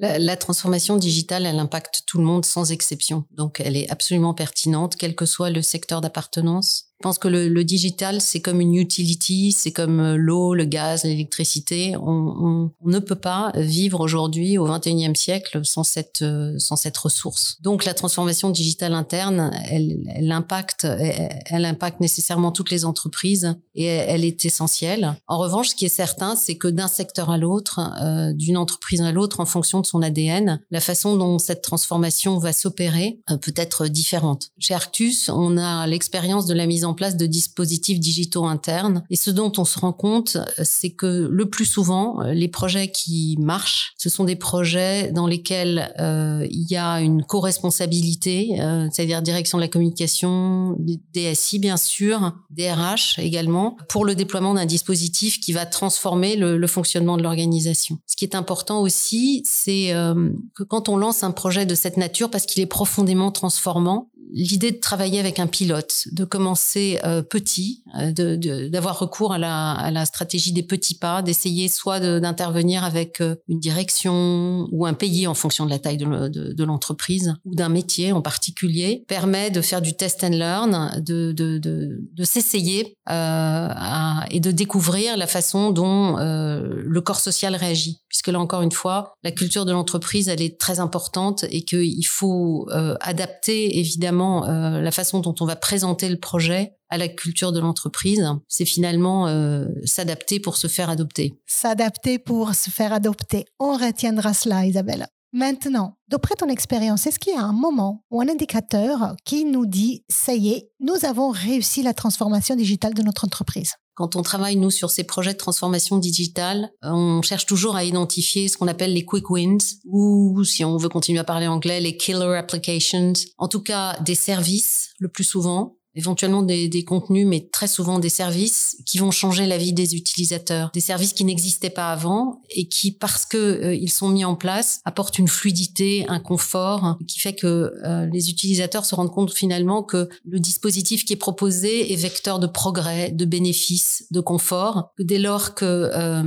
La, 0.02 0.36
transformation 0.36 0.98
digitale, 0.98 1.46
elle 1.46 1.60
impacte 1.60 2.04
tout 2.06 2.18
le 2.18 2.24
monde 2.24 2.46
sans 2.46 2.72
exception. 2.72 3.26
Donc, 3.32 3.60
elle 3.60 3.78
est 3.78 3.90
absolument 3.90 4.34
pertinente, 4.34 4.96
quel 4.98 5.16
que 5.16 5.26
soit 5.26 5.50
le 5.50 5.62
secteur 5.62 6.02
d'appartenance. 6.02 6.91
Je 7.02 7.04
pense 7.04 7.18
que 7.18 7.28
le, 7.28 7.50
le 7.50 7.64
digital, 7.64 8.22
c'est 8.22 8.42
comme 8.42 8.62
une 8.62 8.76
utility, 8.76 9.54
c'est 9.54 9.72
comme 9.72 10.00
euh, 10.00 10.18
l'eau, 10.18 10.54
le 10.54 10.66
gaz, 10.66 11.04
l'électricité. 11.04 11.96
On, 11.98 12.06
on, 12.06 12.72
on, 12.80 12.90
ne 12.92 13.00
peut 13.00 13.16
pas 13.16 13.52
vivre 13.56 14.02
aujourd'hui 14.02 14.60
au 14.60 14.68
21e 14.68 15.16
siècle 15.16 15.62
sans 15.64 15.84
cette, 15.84 16.22
euh, 16.22 16.54
sans 16.60 16.76
cette 16.76 16.96
ressource. 16.96 17.58
Donc 17.62 17.86
la 17.86 17.96
transformation 17.96 18.52
digitale 18.52 18.94
interne, 18.94 19.50
elle, 19.68 19.98
elle 20.14 20.32
impacte, 20.32 20.86
elle, 20.86 21.66
impacte 21.66 22.02
nécessairement 22.02 22.52
toutes 22.52 22.70
les 22.70 22.86
entreprises 22.86 23.56
et 23.74 23.86
elle, 23.86 24.24
est 24.24 24.46
essentielle. 24.46 25.16
En 25.26 25.40
revanche, 25.40 25.70
ce 25.70 25.76
qui 25.76 25.86
est 25.86 25.90
certain, 25.90 26.36
c'est 26.36 26.56
que 26.56 26.68
d'un 26.68 26.88
secteur 26.88 27.32
à 27.32 27.40
l'autre, 27.40 27.80
euh, 28.04 28.32
d'une 28.32 28.58
entreprise 28.58 29.02
à 29.02 29.12
l'autre, 29.12 29.40
en 29.40 29.48
fonction 29.48 29.82
de 29.82 29.88
son 29.88 30.04
ADN, 30.04 30.62
la 30.70 30.80
façon 30.80 31.18
dont 31.18 31.40
cette 31.40 31.64
transformation 31.64 32.38
va 32.38 32.54
s'opérer 32.54 33.20
peut 33.42 33.56
être 33.56 33.88
différente. 33.88 34.50
Chez 34.60 34.76
Arctus, 34.76 35.30
on 35.30 35.58
a 35.58 35.88
l'expérience 35.88 36.46
de 36.46 36.54
la 36.54 36.68
mise 36.68 36.86
en 36.86 36.91
en 36.92 36.94
place 36.94 37.18
de 37.18 37.26
dispositifs 37.26 38.00
digitaux 38.00 38.46
internes. 38.46 39.04
Et 39.10 39.16
ce 39.16 39.32
dont 39.32 39.52
on 39.58 39.66
se 39.66 39.80
rend 39.80 39.94
compte, 39.94 40.38
c'est 40.64 40.92
que 40.92 41.28
le 41.32 41.50
plus 41.50 41.66
souvent, 41.66 42.22
les 42.24 42.48
projets 42.48 42.92
qui 42.92 43.38
marchent, 43.40 43.94
ce 43.98 44.10
sont 44.10 44.24
des 44.24 44.36
projets 44.36 45.12
dans 45.12 45.28
lesquels 45.28 45.94
euh, 46.00 46.46
il 46.50 46.70
y 46.70 46.76
a 46.76 47.02
une 47.02 47.24
co-responsabilité, 47.24 48.60
euh, 48.60 48.88
c'est-à-dire 48.92 49.22
direction 49.22 49.58
de 49.58 49.64
la 49.64 49.68
communication, 49.68 50.76
DSI 51.14 51.60
bien 51.60 51.78
sûr, 51.78 52.34
DRH 52.50 53.20
également, 53.20 53.78
pour 53.90 54.06
le 54.06 54.16
déploiement 54.16 54.54
d'un 54.54 54.66
dispositif 54.66 55.40
qui 55.40 55.54
va 55.54 55.66
transformer 55.66 56.36
le, 56.36 56.68
fonctionnement 56.68 57.18
de 57.18 57.24
l'organisation. 57.24 57.98
Ce 58.06 58.16
qui 58.16 58.24
est 58.24 58.36
important 58.36 58.82
aussi, 58.82 59.42
c'est 59.46 59.94
euh, 59.94 60.30
que 60.56 60.64
quand 60.64 60.90
on 60.90 60.98
lance 60.98 61.24
un 61.24 61.32
projet 61.32 61.66
de 61.66 61.76
cette 61.76 61.98
nature, 61.98 62.30
parce 62.30 62.46
qu'il 62.46 62.62
est 62.62 62.68
profondément 62.68 63.32
transformant, 63.32 64.10
l'idée 64.32 64.72
de 64.72 64.80
travailler 64.80 65.20
avec 65.20 65.40
un 65.40 65.48
pilote, 65.48 66.08
de 66.12 66.24
commencer 66.24 67.00
euh, 67.04 67.22
petit, 67.22 67.84
euh, 68.00 68.70
d'avoir 68.70 69.00
recours 69.00 69.34
à 69.34 69.38
la, 69.38 70.06
stratégie 70.06 70.52
des 70.52 70.64
petits 70.64 70.96
pas, 70.96 71.22
d'essayer 71.22 71.68
soit 71.68 72.00
d'intervenir 72.00 72.84
avec 72.84 73.22
euh, 73.22 73.36
une 73.48 73.60
direction 73.60 74.68
ou 74.72 74.86
un 74.86 74.94
pays 74.94 75.28
en 75.28 75.34
fonction 75.34 75.66
de 75.66 75.70
la 75.70 75.80
taille 75.80 75.98
de, 75.98 76.28
de 76.28 76.64
l'entreprise 76.64 77.34
ou 77.46 77.56
d'un 77.56 77.70
métier 77.70 78.12
en 78.12 78.22
particulier, 78.22 79.04
permet 79.08 79.52
de 79.52 79.62
faire 79.62 79.82
du 79.82 79.96
test 79.96 80.24
and 80.24 80.30
learn, 80.30 81.02
de, 81.02 81.32
de 81.32 82.24
s'essayer 82.24 82.96
et 83.10 84.40
de 84.40 84.52
découvrir 84.52 85.18
la 85.18 85.28
façon 85.28 85.72
dont 85.72 86.16
le 86.18 87.02
corps 87.02 87.20
social 87.20 87.56
réagit. 87.56 88.02
Puisque 88.08 88.28
là 88.28 88.40
encore 88.40 88.62
une 88.62 88.72
fois, 88.72 89.14
la 89.24 89.32
culture 89.32 89.66
de 89.66 89.72
l'entreprise, 89.72 90.28
elle 90.28 90.42
est 90.42 90.60
très 90.60 90.80
importante 90.80 91.46
et 91.50 91.64
qu'il 91.64 92.08
faut 92.08 92.68
adapter 93.02 93.80
évidemment 93.80 94.11
euh, 94.20 94.82
la 94.82 94.92
façon 94.92 95.20
dont 95.20 95.36
on 95.40 95.46
va 95.46 95.56
présenter 95.56 96.10
le 96.10 96.20
projet 96.20 96.76
à 96.90 96.98
la 96.98 97.08
culture 97.08 97.52
de 97.52 97.60
l'entreprise, 97.60 98.28
c'est 98.48 98.66
finalement 98.66 99.28
euh, 99.28 99.68
s'adapter 99.86 100.40
pour 100.40 100.58
se 100.58 100.68
faire 100.68 100.90
adopter. 100.90 101.34
S'adapter 101.46 102.20
pour 102.20 102.54
se 102.54 102.70
faire 102.70 102.94
adopter. 102.94 103.46
On 103.60 103.74
retiendra 103.74 104.34
cela, 104.34 104.66
Isabelle. 104.66 105.08
Maintenant, 105.34 105.96
d'après 106.10 106.36
ton 106.36 106.50
expérience, 106.50 107.08
est-ce 107.08 107.18
qu'il 107.18 107.34
y 107.34 107.38
a 107.38 107.44
un 107.44 107.54
moment 107.54 108.04
ou 108.12 108.20
un 108.20 108.28
indicateur 108.28 109.16
qui 109.24 109.46
nous 109.46 109.66
dit, 109.66 110.04
ça 110.10 110.34
y 110.34 110.50
est, 110.50 110.72
nous 110.82 111.06
avons 111.06 111.30
réussi 111.30 111.84
la 111.84 111.94
transformation 111.94 112.56
digitale 112.56 112.94
de 112.94 113.02
notre 113.02 113.24
entreprise? 113.24 113.76
Quand 113.94 114.16
on 114.16 114.22
travaille, 114.22 114.56
nous, 114.56 114.72
sur 114.72 114.90
ces 114.90 115.04
projets 115.04 115.34
de 115.34 115.38
transformation 115.38 115.98
digitale, 115.98 116.72
on 116.82 117.22
cherche 117.22 117.46
toujours 117.46 117.76
à 117.76 117.84
identifier 117.84 118.48
ce 118.48 118.58
qu'on 118.58 118.68
appelle 118.68 118.94
les 118.94 119.06
quick 119.06 119.30
wins 119.30 119.58
ou, 119.86 120.44
si 120.44 120.64
on 120.64 120.78
veut 120.78 120.90
continuer 120.90 121.20
à 121.20 121.24
parler 121.24 121.48
anglais, 121.48 121.82
les 121.82 121.98
killer 121.98 122.36
applications. 122.38 123.14
En 123.38 123.48
tout 123.48 123.62
cas, 123.62 123.98
des 124.00 124.16
services, 124.16 124.94
le 125.00 125.10
plus 125.10 125.24
souvent, 125.24 125.78
éventuellement 125.96 126.42
des, 126.42 126.68
des, 126.68 126.84
contenus, 126.84 127.28
mais 127.28 127.50
très 127.52 127.68
souvent 127.68 128.00
des 128.00 128.10
services 128.10 128.78
qui 128.86 128.98
vont 128.98 129.12
changer 129.12 129.46
la 129.46 129.58
vie 129.58 129.74
des 129.74 129.96
utilisateurs, 129.96 130.72
des 130.74 130.80
services 130.80 131.14
qui 131.14 131.26
n'existaient 131.26 131.70
pas 131.70 131.92
avant 131.92 132.42
et 132.50 132.68
qui, 132.68 132.92
parce 132.92 133.26
que 133.26 133.38
euh, 133.38 133.76
ils 133.76 133.92
sont 133.92 134.10
mis 134.10 134.24
en 134.24 134.36
place, 134.36 134.80
apportent 134.86 135.20
une 135.20 135.28
fluidité, 135.28 136.06
un 136.08 136.20
confort, 136.20 136.98
qui 137.08 137.20
fait 137.20 137.34
que 137.34 137.74
euh, 137.86 138.06
les 138.12 138.30
utilisateurs 138.30 138.86
se 138.86 138.96
rendent 138.96 139.12
compte 139.12 139.34
finalement 139.34 139.84
que 139.84 140.10
le 140.26 140.40
dispositif 140.40 141.06
qui 141.06 141.14
est 141.14 141.18
proposé 141.18 141.92
est 141.92 141.98
vecteur 141.98 142.40
de 142.40 142.48
progrès, 142.48 143.12
de 143.12 143.26
bénéfices, 143.26 144.06
de 144.12 144.22
confort. 144.22 144.92
Dès 145.00 145.20
lors 145.20 145.56
que 145.56 145.66
euh, 145.66 146.24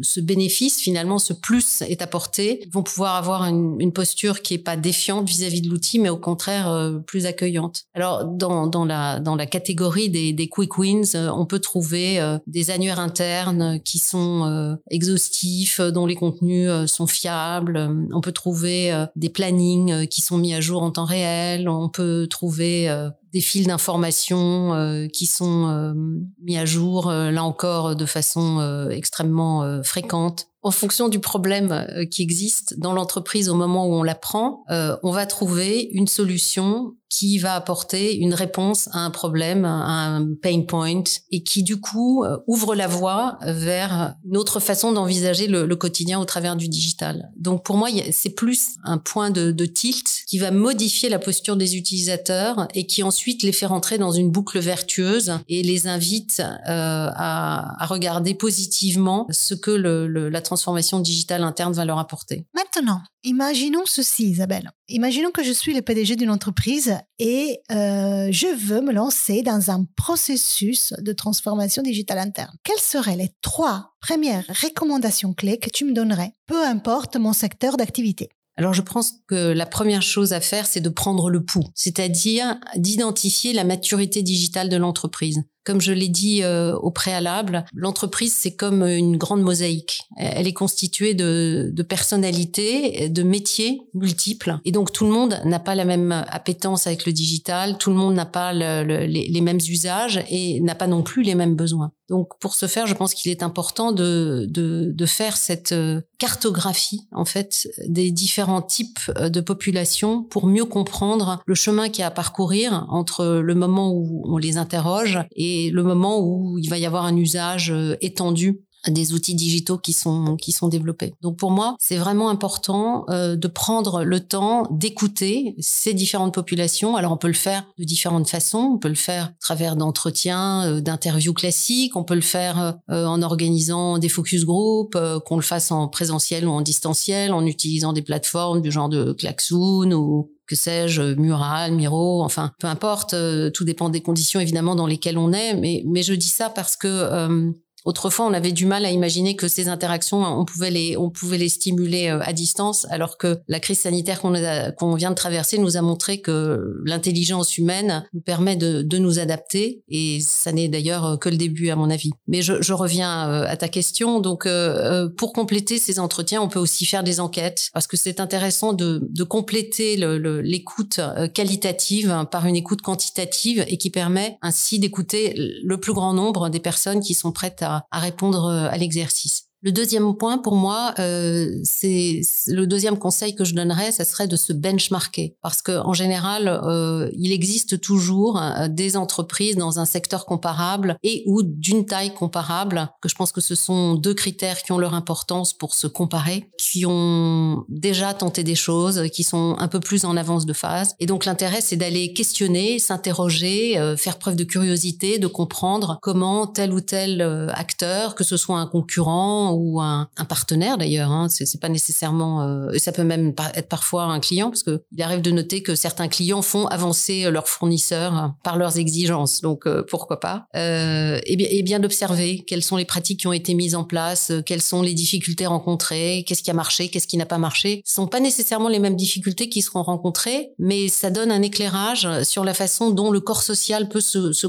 ce 0.00 0.20
bénéfice, 0.20 0.80
finalement, 0.80 1.18
ce 1.18 1.32
plus 1.32 1.82
est 1.82 2.02
apporté, 2.02 2.60
ils 2.64 2.72
vont 2.72 2.82
pouvoir 2.82 3.16
avoir 3.16 3.44
une, 3.44 3.76
une 3.80 3.92
posture 3.92 4.42
qui 4.42 4.54
est 4.54 4.58
pas 4.58 4.76
défiante 4.76 5.28
vis-à-vis 5.28 5.60
-vis 5.60 5.64
de 5.64 5.70
l'outil, 5.70 5.98
mais 5.98 6.10
au 6.10 6.18
contraire 6.18 6.68
plus 7.06 7.26
accueillante. 7.26 7.84
Alors 7.94 8.24
dans, 8.24 8.66
dans 8.66 8.84
la 8.84 8.97
dans 9.20 9.36
la 9.36 9.46
catégorie 9.46 10.10
des, 10.10 10.48
quick 10.48 10.78
wins, 10.78 11.14
euh, 11.14 11.30
on 11.30 11.46
peut 11.46 11.58
trouver 11.58 12.20
euh, 12.20 12.38
des 12.46 12.70
annuaires 12.70 13.00
internes 13.00 13.80
qui 13.84 13.98
sont 13.98 14.44
euh, 14.44 14.74
exhaustifs, 14.90 15.80
dont 15.80 16.06
les 16.06 16.14
contenus 16.14 16.70
sont 16.86 17.06
fiables. 17.06 17.90
On 18.12 18.20
peut 18.20 18.32
trouver 18.32 19.06
des 19.16 19.28
plannings 19.28 20.06
qui 20.08 20.20
sont 20.20 20.38
mis 20.38 20.54
à 20.54 20.60
jour 20.60 20.82
en 20.82 20.90
temps 20.90 21.04
réel. 21.04 21.68
On 21.68 21.88
peut 21.88 22.26
trouver 22.28 22.88
des 23.32 23.40
fils 23.40 23.66
d'information 23.66 25.08
qui 25.12 25.26
sont 25.26 25.94
mis 26.42 26.56
à 26.56 26.64
jour, 26.64 27.10
là 27.10 27.44
encore, 27.44 27.96
de 27.96 28.06
façon 28.06 28.88
extrêmement 28.90 29.82
fréquente 29.82 30.46
en 30.62 30.70
fonction 30.70 31.08
du 31.08 31.20
problème 31.20 31.86
qui 32.10 32.22
existe 32.22 32.78
dans 32.78 32.92
l'entreprise 32.92 33.48
au 33.48 33.54
moment 33.54 33.86
où 33.86 33.94
on 33.94 34.02
l'apprend, 34.02 34.64
on 34.68 35.10
va 35.10 35.26
trouver 35.26 35.88
une 35.92 36.08
solution 36.08 36.94
qui 37.10 37.38
va 37.38 37.54
apporter 37.54 38.16
une 38.16 38.34
réponse 38.34 38.88
à 38.92 38.98
un 38.98 39.10
problème, 39.10 39.64
à 39.64 40.14
un 40.14 40.34
pain 40.34 40.62
point, 40.62 41.02
et 41.30 41.42
qui 41.42 41.62
du 41.62 41.80
coup 41.80 42.22
euh, 42.22 42.36
ouvre 42.46 42.74
la 42.74 42.86
voie 42.86 43.38
vers 43.42 44.14
une 44.26 44.36
autre 44.36 44.60
façon 44.60 44.92
d'envisager 44.92 45.46
le, 45.46 45.66
le, 45.66 45.76
quotidien 45.76 46.20
au 46.20 46.24
travers 46.24 46.56
du 46.56 46.68
digital. 46.68 47.30
Donc 47.36 47.64
pour 47.64 47.76
moi, 47.76 47.88
c'est 48.12 48.30
plus 48.30 48.76
un 48.84 48.98
point 48.98 49.30
de, 49.30 49.52
de, 49.52 49.64
tilt 49.64 50.24
qui 50.26 50.38
va 50.38 50.50
modifier 50.50 51.08
la 51.08 51.18
posture 51.18 51.56
des 51.56 51.76
utilisateurs 51.76 52.68
et 52.74 52.86
qui 52.86 53.02
les 53.26 53.52
fait 53.52 53.66
rentrer 53.66 53.98
dans 53.98 54.12
une 54.12 54.30
boucle 54.30 54.58
vertueuse 54.58 55.38
et 55.48 55.62
les 55.62 55.86
invite 55.86 56.40
euh, 56.40 57.10
à, 57.14 57.86
regarder 57.86 58.34
positivement 58.34 59.26
ce 59.30 59.54
que 59.54 59.70
la 59.70 60.40
transformation 60.40 61.00
digitale 61.00 61.42
interne 61.42 61.72
va 61.72 61.84
leur 61.84 61.98
apporter. 61.98 62.46
Maintenant, 62.54 63.00
imaginons 63.24 63.84
ceci, 63.86 64.30
Isabelle. 64.30 64.70
Imaginons 64.88 65.30
que 65.30 65.42
je 65.42 65.52
suis 65.52 65.74
le 65.74 65.82
PDG 65.82 66.16
d'une 66.16 66.30
entreprise 66.30 66.96
et 67.18 67.60
euh, 67.70 68.28
je 68.30 68.46
veux 68.46 68.80
me 68.80 68.92
lancer 68.92 69.42
dans 69.42 69.70
un 69.70 69.84
processus 69.96 70.92
de 70.98 71.12
transformation 71.12 71.82
digitale 71.82 72.18
interne. 72.18 72.54
Quelles 72.64 72.78
seraient 72.78 73.16
les 73.16 73.30
trois 73.42 73.94
premières 74.00 74.46
recommandations 74.62 75.32
clés 75.32 75.58
que 75.58 75.70
tu 75.70 75.84
me 75.84 75.92
donnerais, 75.92 76.32
peu 76.46 76.64
importe 76.64 77.16
mon 77.16 77.32
secteur 77.32 77.76
d'activité? 77.76 78.30
Alors 78.58 78.74
je 78.74 78.82
pense 78.82 79.12
que 79.28 79.52
la 79.52 79.66
première 79.66 80.02
chose 80.02 80.32
à 80.32 80.40
faire, 80.40 80.66
c'est 80.66 80.80
de 80.80 80.88
prendre 80.88 81.30
le 81.30 81.44
pouls, 81.44 81.68
c'est-à-dire 81.76 82.56
d'identifier 82.74 83.52
la 83.52 83.62
maturité 83.62 84.22
digitale 84.22 84.68
de 84.68 84.76
l'entreprise. 84.76 85.44
Comme 85.68 85.82
je 85.82 85.92
l'ai 85.92 86.08
dit 86.08 86.42
euh, 86.44 86.74
au 86.76 86.90
préalable, 86.90 87.66
l'entreprise, 87.74 88.34
c'est 88.34 88.56
comme 88.56 88.82
une 88.84 89.18
grande 89.18 89.42
mosaïque. 89.42 90.00
Elle 90.16 90.46
est 90.46 90.54
constituée 90.54 91.12
de, 91.12 91.70
personnalités, 91.86 93.10
de 93.10 93.22
métiers 93.22 93.82
multiples. 93.92 94.60
Et 94.64 94.72
donc, 94.72 94.94
tout 94.94 95.04
le 95.04 95.10
monde 95.10 95.38
n'a 95.44 95.58
pas 95.58 95.74
la 95.74 95.84
même 95.84 96.24
appétence 96.30 96.86
avec 96.86 97.04
le 97.04 97.12
digital, 97.12 97.76
tout 97.76 97.90
le 97.90 97.96
monde 97.96 98.14
n'a 98.14 98.24
pas 98.24 98.54
le, 98.54 98.82
le, 98.82 99.04
les, 99.04 99.28
les, 99.28 99.40
mêmes 99.42 99.58
usages 99.58 100.24
et 100.30 100.58
n'a 100.62 100.74
pas 100.74 100.86
non 100.86 101.02
plus 101.02 101.22
les 101.22 101.34
mêmes 101.34 101.54
besoins. 101.54 101.92
Donc, 102.08 102.38
pour 102.40 102.54
ce 102.54 102.66
faire, 102.66 102.86
je 102.86 102.94
pense 102.94 103.12
qu'il 103.12 103.30
est 103.30 103.42
important 103.42 103.92
de, 103.92 104.46
de, 104.48 104.90
de 104.94 105.06
faire 105.06 105.36
cette 105.36 105.72
euh, 105.72 106.00
cartographie, 106.18 107.06
en 107.12 107.26
fait, 107.26 107.68
des 107.86 108.10
différents 108.10 108.62
types 108.62 108.98
euh, 109.18 109.28
de 109.28 109.42
populations 109.42 110.22
pour 110.22 110.46
mieux 110.46 110.64
comprendre 110.64 111.42
le 111.44 111.54
chemin 111.54 111.90
qu'il 111.90 112.00
y 112.00 112.04
a 112.04 112.06
à 112.06 112.10
parcourir 112.10 112.86
entre 112.88 113.26
le 113.26 113.54
moment 113.54 113.92
où 113.92 114.22
on 114.24 114.38
les 114.38 114.56
interroge 114.56 115.18
et 115.32 115.57
le 115.72 115.82
moment 115.82 116.20
où 116.20 116.58
il 116.58 116.68
va 116.68 116.78
y 116.78 116.86
avoir 116.86 117.04
un 117.04 117.16
usage 117.16 117.70
euh, 117.70 117.96
étendu 118.00 118.60
des 118.86 119.12
outils 119.12 119.34
digitaux 119.34 119.76
qui 119.76 119.92
sont 119.92 120.36
qui 120.36 120.52
sont 120.52 120.68
développés. 120.68 121.12
Donc 121.20 121.36
pour 121.36 121.50
moi, 121.50 121.74
c'est 121.80 121.96
vraiment 121.96 122.30
important 122.30 123.04
euh, 123.10 123.34
de 123.34 123.48
prendre 123.48 124.04
le 124.04 124.20
temps 124.20 124.68
d'écouter 124.70 125.56
ces 125.58 125.94
différentes 125.94 126.32
populations. 126.32 126.94
Alors 126.94 127.12
on 127.12 127.16
peut 127.16 127.28
le 127.28 127.34
faire 127.34 127.64
de 127.76 127.82
différentes 127.82 128.28
façons. 128.28 128.70
On 128.74 128.78
peut 128.78 128.88
le 128.88 128.94
faire 128.94 129.24
à 129.24 129.32
travers 129.40 129.74
d'entretiens, 129.74 130.64
euh, 130.64 130.80
d'interviews 130.80 131.34
classiques. 131.34 131.96
On 131.96 132.04
peut 132.04 132.14
le 132.14 132.20
faire 132.20 132.78
en 132.88 133.20
organisant 133.22 133.98
des 133.98 134.08
focus 134.08 134.44
group, 134.44 134.96
qu'on 135.26 135.36
le 135.36 135.42
fasse 135.42 135.72
en 135.72 135.88
présentiel 135.88 136.46
ou 136.46 136.50
en 136.50 136.60
distanciel, 136.60 137.32
en 137.32 137.44
utilisant 137.44 137.92
des 137.92 138.02
plateformes 138.02 138.62
du 138.62 138.70
genre 138.70 138.88
de 138.88 139.12
Klaxoon 139.12 139.92
ou 139.92 140.30
que 140.48 140.56
sais-je, 140.56 141.14
Mural, 141.14 141.72
Miro, 141.72 142.22
enfin, 142.22 142.52
peu 142.58 142.66
importe, 142.66 143.14
euh, 143.14 143.50
tout 143.50 143.64
dépend 143.64 143.90
des 143.90 144.00
conditions 144.00 144.40
évidemment 144.40 144.74
dans 144.74 144.86
lesquelles 144.86 145.18
on 145.18 145.32
est, 145.32 145.54
mais, 145.54 145.84
mais 145.86 146.02
je 146.02 146.14
dis 146.14 146.28
ça 146.28 146.50
parce 146.50 146.76
que 146.76 146.88
euh, 146.88 147.52
Autrefois, 147.84 148.26
on 148.26 148.34
avait 148.34 148.52
du 148.52 148.66
mal 148.66 148.84
à 148.84 148.90
imaginer 148.90 149.36
que 149.36 149.48
ces 149.48 149.68
interactions, 149.68 150.22
on 150.22 150.44
pouvait 150.44 150.70
les, 150.70 150.96
on 150.96 151.10
pouvait 151.10 151.38
les 151.38 151.48
stimuler 151.48 152.08
euh, 152.08 152.20
à 152.22 152.32
distance, 152.32 152.86
alors 152.90 153.18
que 153.18 153.38
la 153.48 153.60
crise 153.60 153.80
sanitaire 153.80 154.20
qu'on 154.20 154.34
qu'on 154.76 154.94
vient 154.94 155.10
de 155.10 155.14
traverser 155.14 155.58
nous 155.58 155.76
a 155.76 155.82
montré 155.82 156.20
que 156.20 156.80
l'intelligence 156.84 157.56
humaine 157.56 158.04
nous 158.12 158.20
permet 158.20 158.56
de, 158.56 158.82
de 158.82 158.98
nous 158.98 159.18
adapter, 159.18 159.82
et 159.88 160.20
ça 160.20 160.52
n'est 160.52 160.68
d'ailleurs 160.68 161.18
que 161.18 161.28
le 161.28 161.36
début 161.36 161.70
à 161.70 161.76
mon 161.76 161.90
avis. 161.90 162.10
Mais 162.26 162.42
je, 162.42 162.72
reviens 162.72 163.28
euh, 163.28 163.46
à 163.48 163.56
ta 163.56 163.68
question. 163.68 164.20
Donc, 164.20 164.46
euh, 164.46 165.08
pour 165.16 165.32
compléter 165.32 165.78
ces 165.78 165.98
entretiens, 165.98 166.42
on 166.42 166.48
peut 166.48 166.58
aussi 166.58 166.84
faire 166.86 167.02
des 167.02 167.20
enquêtes, 167.20 167.70
parce 167.72 167.86
que 167.86 167.96
c'est 167.96 168.20
intéressant 168.20 168.72
de, 168.72 169.00
de 169.08 169.24
compléter 169.24 169.96
l'écoute 169.96 171.00
qualitative 171.34 172.26
par 172.30 172.46
une 172.46 172.56
écoute 172.56 172.82
quantitative 172.82 173.64
et 173.68 173.78
qui 173.78 173.90
permet 173.90 174.38
ainsi 174.42 174.78
d'écouter 174.78 175.34
le 175.36 175.76
plus 175.78 175.92
grand 175.92 176.12
nombre 176.12 176.48
des 176.48 176.60
personnes 176.60 177.00
qui 177.00 177.14
sont 177.14 177.32
prêtes 177.32 177.62
à 177.62 177.67
à, 177.68 177.98
répondre 177.98 178.46
euh, 178.46 178.68
à 178.70 178.76
l'exercice. 178.76 179.47
Le 179.62 179.72
deuxième 179.72 180.14
point 180.16 180.38
pour 180.38 180.54
moi, 180.54 180.94
euh, 181.00 181.50
c'est 181.64 182.20
le 182.46 182.66
deuxième 182.66 182.96
conseil 182.96 183.34
que 183.34 183.44
je 183.44 183.54
donnerais, 183.54 183.90
ça 183.90 184.04
serait 184.04 184.28
de 184.28 184.36
se 184.36 184.52
benchmarker, 184.52 185.36
parce 185.42 185.62
que 185.62 185.72
en 185.84 185.94
général, 185.94 186.46
euh, 186.48 187.10
il 187.12 187.32
existe 187.32 187.80
toujours 187.80 188.40
euh, 188.40 188.68
des 188.68 188.96
entreprises 188.96 189.56
dans 189.56 189.80
un 189.80 189.84
secteur 189.84 190.26
comparable 190.26 190.96
et 191.02 191.24
ou 191.26 191.42
d'une 191.42 191.86
taille 191.86 192.14
comparable. 192.14 192.88
Que 193.02 193.08
je 193.08 193.16
pense 193.16 193.32
que 193.32 193.40
ce 193.40 193.56
sont 193.56 193.94
deux 193.94 194.14
critères 194.14 194.62
qui 194.62 194.70
ont 194.70 194.78
leur 194.78 194.94
importance 194.94 195.52
pour 195.52 195.74
se 195.74 195.88
comparer, 195.88 196.48
qui 196.56 196.86
ont 196.86 197.64
déjà 197.68 198.14
tenté 198.14 198.44
des 198.44 198.54
choses, 198.54 199.08
qui 199.12 199.24
sont 199.24 199.56
un 199.58 199.66
peu 199.68 199.80
plus 199.80 200.04
en 200.04 200.16
avance 200.16 200.46
de 200.46 200.52
phase. 200.52 200.94
Et 201.00 201.06
donc 201.06 201.24
l'intérêt, 201.24 201.60
c'est 201.60 201.76
d'aller 201.76 202.12
questionner, 202.12 202.78
s'interroger, 202.78 203.78
euh, 203.78 203.96
faire 203.96 204.18
preuve 204.18 204.36
de 204.36 204.44
curiosité, 204.44 205.18
de 205.18 205.26
comprendre 205.26 205.98
comment 206.00 206.46
tel 206.46 206.72
ou 206.72 206.80
tel 206.80 207.20
euh, 207.20 207.48
acteur, 207.52 208.14
que 208.14 208.22
ce 208.22 208.36
soit 208.36 208.58
un 208.58 208.66
concurrent 208.66 209.47
ou 209.52 209.80
un, 209.80 210.08
partenaire 210.28 210.78
d'ailleurs. 210.78 211.10
Hein, 211.10 211.28
c'est 211.28 211.60
pas 211.60 211.68
nécessairement, 211.68 212.42
euh, 212.42 212.78
ça 212.78 212.92
peut 212.92 213.04
même 213.04 213.32
être 213.54 213.68
parfois 213.68 214.04
un 214.04 214.20
client 214.20 214.50
parce 214.50 214.62
que 214.62 214.82
il 214.92 215.02
arrive 215.02 215.22
de 215.22 215.30
noter 215.30 215.62
que 215.62 215.74
certains 215.74 216.08
clients 216.08 216.42
font 216.42 216.66
avancer 216.66 217.30
leurs 217.30 217.48
fournisseurs 217.48 218.34
par 218.42 218.56
leurs 218.56 218.78
exigences. 218.78 219.40
Donc 219.40 219.66
euh, 219.66 219.82
pourquoi 219.88 220.20
pas? 220.20 220.46
Euh, 220.56 221.20
Et 221.24 221.62
bien, 221.62 221.80
d'observer 221.80 222.44
quelles 222.46 222.62
sont 222.62 222.76
les 222.76 222.84
pratiques 222.84 223.20
qui 223.20 223.26
ont 223.26 223.32
été 223.32 223.54
mises 223.54 223.74
en 223.74 223.84
place, 223.84 224.30
euh, 224.30 224.42
quelles 224.42 224.62
sont 224.62 224.82
les 224.82 224.94
difficultés 224.94 225.46
rencontrées, 225.46 226.24
qu'est-ce 226.26 226.42
qui 226.42 226.50
a 226.50 226.54
marché, 226.54 226.88
qu'est-ce 226.88 227.06
qui 227.06 227.16
n'a 227.16 227.26
pas 227.26 227.38
marché. 227.38 227.82
Ce 227.84 227.94
sont 227.94 228.06
pas 228.06 228.20
nécessairement 228.20 228.68
les 228.68 228.78
mêmes 228.78 228.96
difficultés 228.96 229.48
qui 229.48 229.62
seront 229.62 229.82
rencontrées, 229.82 230.50
mais 230.58 230.88
ça 230.88 231.10
donne 231.10 231.30
un 231.30 231.42
éclairage 231.42 232.08
sur 232.22 232.44
la 232.44 232.54
façon 232.54 232.90
dont 232.90 233.10
le 233.10 233.20
corps 233.20 233.42
social 233.42 233.88
peut 233.88 234.00
se, 234.00 234.46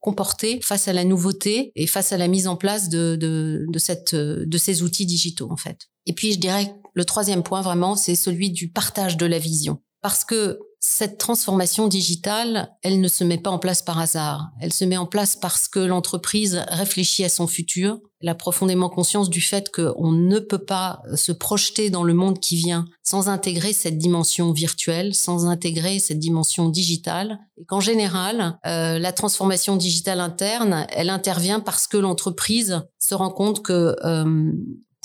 comporter 0.00 0.60
face 0.62 0.88
à 0.88 0.92
la 0.92 1.04
nouveauté 1.04 1.72
et 1.76 1.86
face 1.86 2.12
à 2.12 2.16
la 2.16 2.28
mise 2.28 2.46
en 2.46 2.56
place 2.56 2.88
de 2.88 3.66
cette 3.76 4.01
de 4.14 4.58
ces 4.58 4.82
outils 4.82 5.06
digitaux 5.06 5.50
en 5.50 5.56
fait. 5.56 5.88
Et 6.06 6.12
puis 6.12 6.32
je 6.32 6.38
dirais 6.38 6.74
le 6.94 7.04
troisième 7.04 7.42
point 7.42 7.62
vraiment, 7.62 7.96
c'est 7.96 8.14
celui 8.14 8.50
du 8.50 8.68
partage 8.68 9.16
de 9.16 9.26
la 9.26 9.38
vision. 9.38 9.82
Parce 10.02 10.24
que 10.24 10.58
cette 10.84 11.16
transformation 11.16 11.86
digitale, 11.86 12.76
elle 12.82 13.00
ne 13.00 13.06
se 13.06 13.22
met 13.22 13.38
pas 13.38 13.50
en 13.50 13.60
place 13.60 13.82
par 13.82 14.00
hasard. 14.00 14.50
Elle 14.60 14.72
se 14.72 14.84
met 14.84 14.96
en 14.96 15.06
place 15.06 15.36
parce 15.36 15.68
que 15.68 15.78
l'entreprise 15.78 16.64
réfléchit 16.66 17.22
à 17.22 17.28
son 17.28 17.46
futur. 17.46 18.00
Elle 18.20 18.28
a 18.28 18.34
profondément 18.34 18.88
conscience 18.88 19.30
du 19.30 19.40
fait 19.40 19.70
qu'on 19.70 20.10
ne 20.10 20.40
peut 20.40 20.64
pas 20.64 21.00
se 21.14 21.30
projeter 21.30 21.88
dans 21.88 22.02
le 22.02 22.14
monde 22.14 22.40
qui 22.40 22.56
vient 22.56 22.86
sans 23.04 23.28
intégrer 23.28 23.72
cette 23.72 23.96
dimension 23.96 24.50
virtuelle, 24.50 25.14
sans 25.14 25.46
intégrer 25.46 26.00
cette 26.00 26.18
dimension 26.18 26.68
digitale. 26.68 27.38
Et 27.58 27.64
qu'en 27.64 27.80
général, 27.80 28.58
euh, 28.66 28.98
la 28.98 29.12
transformation 29.12 29.76
digitale 29.76 30.18
interne, 30.18 30.88
elle 30.90 31.10
intervient 31.10 31.60
parce 31.60 31.86
que 31.86 31.96
l'entreprise 31.96 32.82
se 32.98 33.14
rend 33.14 33.30
compte 33.30 33.62
que 33.62 33.94
euh, 34.04 34.52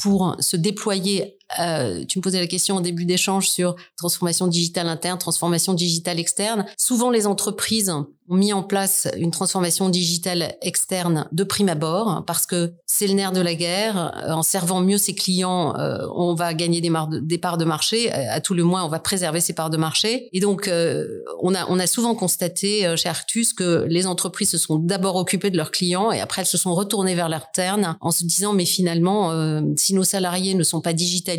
pour 0.02 0.36
se 0.40 0.58
déployer 0.58 1.37
euh, 1.60 2.04
tu 2.06 2.20
me 2.20 2.24
posais 2.24 2.40
la 2.40 2.48
question 2.48 2.78
au 2.78 2.82
début 2.82 3.06
d'échange 3.06 3.50
sur 3.50 3.76
transformation 3.96 4.48
digitale 4.48 4.88
interne, 4.88 5.18
transformation 5.18 5.74
digitale 5.74 6.20
externe. 6.20 6.66
Souvent, 6.78 7.10
les 7.10 7.28
entreprises 7.28 7.90
ont 7.90 8.36
mis 8.36 8.52
en 8.52 8.62
place 8.62 9.08
une 9.18 9.32
transformation 9.32 9.90
digitale 9.90 10.56
externe 10.62 11.28
de 11.32 11.44
prime 11.46 11.70
abord 11.70 12.24
parce 12.28 12.46
que 12.46 12.74
c'est 12.86 13.08
le 13.08 13.14
nerf 13.14 13.32
de 13.32 13.40
la 13.40 13.56
guerre. 13.56 14.12
En 14.28 14.44
servant 14.44 14.82
mieux 14.82 14.98
ses 14.98 15.16
clients, 15.16 15.78
euh, 15.78 16.06
on 16.14 16.34
va 16.34 16.54
gagner 16.54 16.82
des, 16.82 17.38
parts 17.38 17.58
de 17.58 17.66
marché. 17.66 18.12
À 18.12 18.42
tout 18.42 18.54
le 18.54 18.64
moins, 18.64 18.84
on 18.84 18.90
va 18.90 19.00
préserver 19.00 19.40
ses 19.40 19.54
parts 19.54 19.70
de 19.70 19.78
marché. 19.78 20.28
Et 20.34 20.42
donc, 20.42 20.68
euh, 20.68 21.06
on, 21.42 21.54
a, 21.54 21.88
souvent 21.88 22.16
constaté 22.16 22.86
euh, 22.86 22.98
chez 22.98 23.08
Arctus 23.08 23.54
que 23.54 23.86
les 23.90 24.08
entreprises 24.08 24.52
se 24.52 24.58
sont 24.58 24.78
d'abord 24.78 25.16
occupées 25.16 25.50
de 25.50 25.58
leurs 25.58 25.72
clients 25.72 26.12
et 26.12 26.20
après 26.20 26.42
elles 26.42 26.48
se 26.48 26.58
sont 26.58 26.74
retournées 26.74 27.16
vers 27.16 27.30
l'interne 27.30 27.96
en 28.02 28.12
se 28.12 28.26
disant 28.26 28.52
mais 28.52 28.66
finalement, 28.66 29.32
si 29.78 29.94
nos 29.94 30.04
salariés 30.04 30.54
ne 30.54 30.64
sont 30.64 30.82
pas 30.82 30.94
digitalisés 30.94 31.37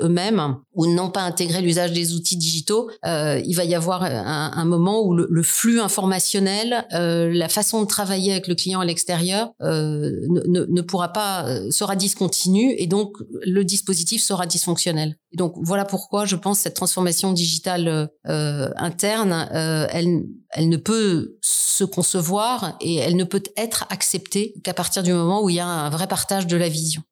eux-mêmes 0.00 0.56
ou 0.74 0.86
n'ont 0.86 1.10
pas 1.10 1.22
intégré 1.22 1.62
l'usage 1.62 1.92
des 1.92 2.14
outils 2.14 2.36
digitaux, 2.36 2.90
il 3.04 3.54
va 3.54 3.64
y 3.64 3.74
avoir 3.74 4.02
un, 4.02 4.52
un 4.54 4.64
moment 4.64 5.02
où 5.02 5.14
le, 5.14 5.42
flux 5.42 5.80
informationnel 5.80 6.86
euh, 6.92 7.30
la 7.32 7.48
façon 7.48 7.82
de 7.82 7.86
travailler 7.86 8.32
avec 8.32 8.48
le 8.48 8.54
client 8.54 8.80
à 8.80 8.84
l'extérieur 8.84 9.52
euh, 9.62 10.10
ne, 10.28 10.80
pourra 10.80 11.12
pas 11.12 11.46
euh, 11.46 11.70
sera 11.70 11.96
discontinue 11.96 12.74
et 12.78 12.86
donc 12.86 13.16
le 13.44 13.64
dispositif 13.64 14.22
sera 14.22 14.46
dysfonctionnel. 14.46 15.16
Donc 15.34 15.54
voilà 15.60 15.84
pourquoi 15.84 16.24
je 16.24 16.36
pense 16.36 16.60
cette 16.60 16.74
transformation 16.74 17.32
digitale 17.32 18.10
interne, 18.24 19.48
elle, 19.52 20.24
elle 20.50 20.68
ne 20.68 20.76
peut 20.76 21.36
se 21.42 21.84
concevoir 21.84 22.76
et 22.80 22.96
elle 22.96 23.16
ne 23.16 23.24
peut 23.24 23.42
être 23.56 23.86
acceptée 23.90 24.54
qu'à 24.64 24.74
partir 24.74 25.02
du 25.02 25.12
moment 25.12 25.42
où 25.42 25.50
il 25.50 25.56
y 25.56 25.60
a 25.60 25.66
un 25.66 25.90
vrai 25.90 26.06
partage 26.06 26.46
de 26.46 26.56
la 26.56 26.68
vision. 26.68 27.02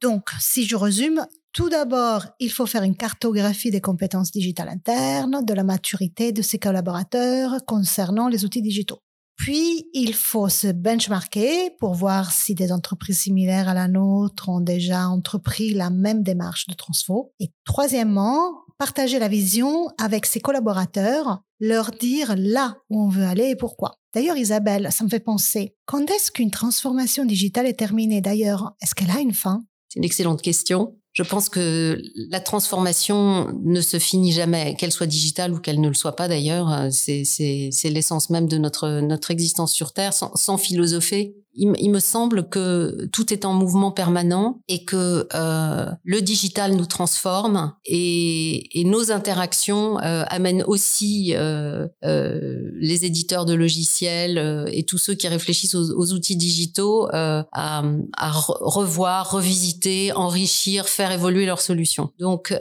Donc, 0.00 0.30
si 0.40 0.66
je 0.66 0.76
résume, 0.76 1.26
tout 1.52 1.68
d'abord, 1.68 2.26
il 2.40 2.50
faut 2.50 2.66
faire 2.66 2.82
une 2.82 2.96
cartographie 2.96 3.70
des 3.70 3.80
compétences 3.80 4.32
digitales 4.32 4.70
internes, 4.70 5.44
de 5.44 5.54
la 5.54 5.64
maturité 5.64 6.32
de 6.32 6.42
ses 6.42 6.58
collaborateurs 6.58 7.64
concernant 7.66 8.28
les 8.28 8.44
outils 8.44 8.62
digitaux. 8.62 9.00
Puis, 9.36 9.88
il 9.92 10.14
faut 10.14 10.48
se 10.48 10.68
benchmarker 10.68 11.70
pour 11.80 11.94
voir 11.94 12.30
si 12.30 12.54
des 12.54 12.70
entreprises 12.70 13.20
similaires 13.20 13.68
à 13.68 13.74
la 13.74 13.88
nôtre 13.88 14.48
ont 14.48 14.60
déjà 14.60 15.08
entrepris 15.08 15.74
la 15.74 15.90
même 15.90 16.22
démarche 16.22 16.68
de 16.68 16.74
transfo. 16.74 17.32
Et 17.40 17.50
troisièmement, 17.64 18.52
partager 18.78 19.18
la 19.18 19.28
vision 19.28 19.88
avec 19.98 20.26
ses 20.26 20.40
collaborateurs, 20.40 21.42
leur 21.60 21.90
dire 21.90 22.34
là 22.36 22.78
où 22.88 23.02
on 23.02 23.08
veut 23.08 23.24
aller 23.24 23.50
et 23.50 23.56
pourquoi. 23.56 23.96
D'ailleurs, 24.14 24.36
Isabelle, 24.36 24.88
ça 24.90 25.04
me 25.04 25.08
fait 25.08 25.20
penser, 25.20 25.74
quand 25.86 26.10
est-ce 26.10 26.30
qu'une 26.30 26.50
transformation 26.50 27.24
digitale 27.24 27.66
est 27.66 27.78
terminée? 27.78 28.20
D'ailleurs, 28.20 28.74
est-ce 28.80 28.94
qu'elle 28.94 29.10
a 29.10 29.20
une 29.20 29.34
fin? 29.34 29.64
C'est 29.88 29.98
une 29.98 30.04
excellente 30.04 30.40
question. 30.40 30.96
Je 31.12 31.22
pense 31.22 31.50
que 31.50 32.00
la 32.30 32.40
transformation 32.40 33.52
ne 33.62 33.80
se 33.82 33.98
finit 33.98 34.32
jamais, 34.32 34.74
qu'elle 34.76 34.92
soit 34.92 35.06
digitale 35.06 35.52
ou 35.52 35.58
qu'elle 35.58 35.80
ne 35.80 35.88
le 35.88 35.94
soit 35.94 36.16
pas 36.16 36.26
d'ailleurs. 36.26 36.88
C'est 36.90 37.90
l'essence 37.90 38.30
même 38.30 38.48
de 38.48 38.56
notre, 38.56 39.00
notre 39.00 39.30
existence 39.30 39.72
sur 39.72 39.92
Terre. 39.92 40.14
Sans, 40.14 40.34
sans 40.36 40.56
philosopher, 40.56 41.34
il, 41.54 41.90
me 41.90 42.00
semble 42.00 42.48
que 42.48 43.06
tout 43.12 43.32
est 43.32 43.44
en 43.44 43.52
mouvement 43.52 43.90
permanent 43.90 44.60
et 44.68 44.84
que 44.84 45.28
euh, 45.34 45.86
le 46.04 46.20
digital 46.22 46.74
nous 46.74 46.86
transforme 46.86 47.74
et, 47.84 48.80
et 48.80 48.84
nos 48.84 49.12
interactions 49.12 49.98
euh, 50.00 50.24
amènent 50.28 50.64
aussi 50.66 51.34
euh, 51.34 51.86
euh 52.04 52.70
les 52.74 53.04
éditeurs 53.04 53.44
de 53.44 53.54
logiciels 53.54 54.38
euh, 54.38 54.64
et 54.72 54.84
tous 54.84 54.98
ceux 54.98 55.14
qui 55.14 55.28
réfléchissent 55.28 55.74
aux, 55.74 55.92
aux 55.92 56.12
outils 56.12 56.36
digitaux 56.36 57.08
euh, 57.12 57.42
à, 57.52 57.82
à, 58.16 58.30
revoir, 58.32 59.30
revisiter, 59.30 60.12
enrichir, 60.12 60.88
faire 60.88 61.12
évoluer 61.12 61.46
leurs 61.46 61.60
solutions. 61.60 62.10
Donc, 62.18 62.54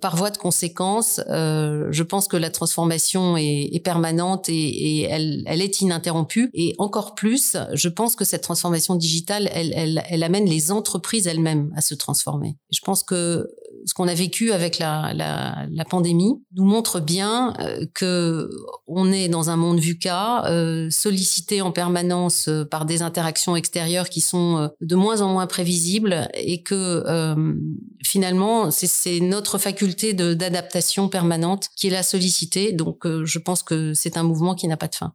par 0.00 0.16
voie 0.16 0.30
de 0.30 0.38
conséquence, 0.38 1.20
je 1.28 2.02
pense 2.02 2.28
que 2.28 2.36
la 2.36 2.50
transformation 2.50 3.36
est, 3.36 3.70
est 3.72 3.80
permanente 3.80 4.48
et, 4.48 4.54
et 4.54 5.02
elle, 5.02 5.42
elle 5.46 5.62
est 5.62 5.80
ininterrompue. 5.80 6.50
Et 6.54 6.74
encore 6.78 7.14
plus, 7.14 7.56
je 7.72 7.88
pense 7.88 8.16
que 8.16 8.23
cette 8.24 8.42
transformation 8.42 8.96
digitale, 8.96 9.48
elle, 9.52 10.22
amène 10.22 10.46
les 10.46 10.72
entreprises 10.72 11.26
elles-mêmes 11.26 11.72
à 11.76 11.80
se 11.80 11.94
transformer. 11.94 12.56
Je 12.70 12.80
pense 12.80 13.02
que 13.02 13.48
ce 13.86 13.92
qu'on 13.92 14.08
a 14.08 14.14
vécu 14.14 14.52
avec 14.52 14.78
la, 14.78 15.54
pandémie 15.90 16.42
nous 16.54 16.64
montre 16.64 17.00
bien 17.00 17.52
euh, 17.60 17.84
que 17.94 18.48
on 18.86 19.12
est 19.12 19.28
dans 19.28 19.50
un 19.50 19.56
monde 19.56 19.78
VUCA, 19.78 20.46
euh, 20.46 20.88
sollicité 20.90 21.60
en 21.60 21.72
permanence 21.72 22.48
euh, 22.48 22.64
par 22.64 22.84
des 22.84 23.02
interactions 23.02 23.56
extérieures 23.56 24.08
qui 24.08 24.20
sont 24.20 24.56
euh, 24.58 24.68
de 24.80 24.96
moins 24.96 25.20
en 25.20 25.32
moins 25.32 25.46
prévisibles 25.46 26.28
et 26.34 26.62
que 26.62 27.02
euh, 27.06 27.54
finalement 28.02 28.70
c'est 28.70 29.20
notre 29.20 29.58
faculté 29.58 30.14
d'adaptation 30.14 31.08
permanente 31.08 31.68
qui 31.76 31.88
est 31.88 31.90
la 31.90 32.02
sollicitée. 32.02 32.72
Donc 32.72 33.06
je 33.06 33.38
pense 33.38 33.62
que 33.62 33.94
c'est 33.94 34.16
un 34.16 34.22
mouvement 34.22 34.54
qui 34.54 34.68
n'a 34.68 34.76
pas 34.76 34.88
de 34.88 34.94
fin. 34.94 35.14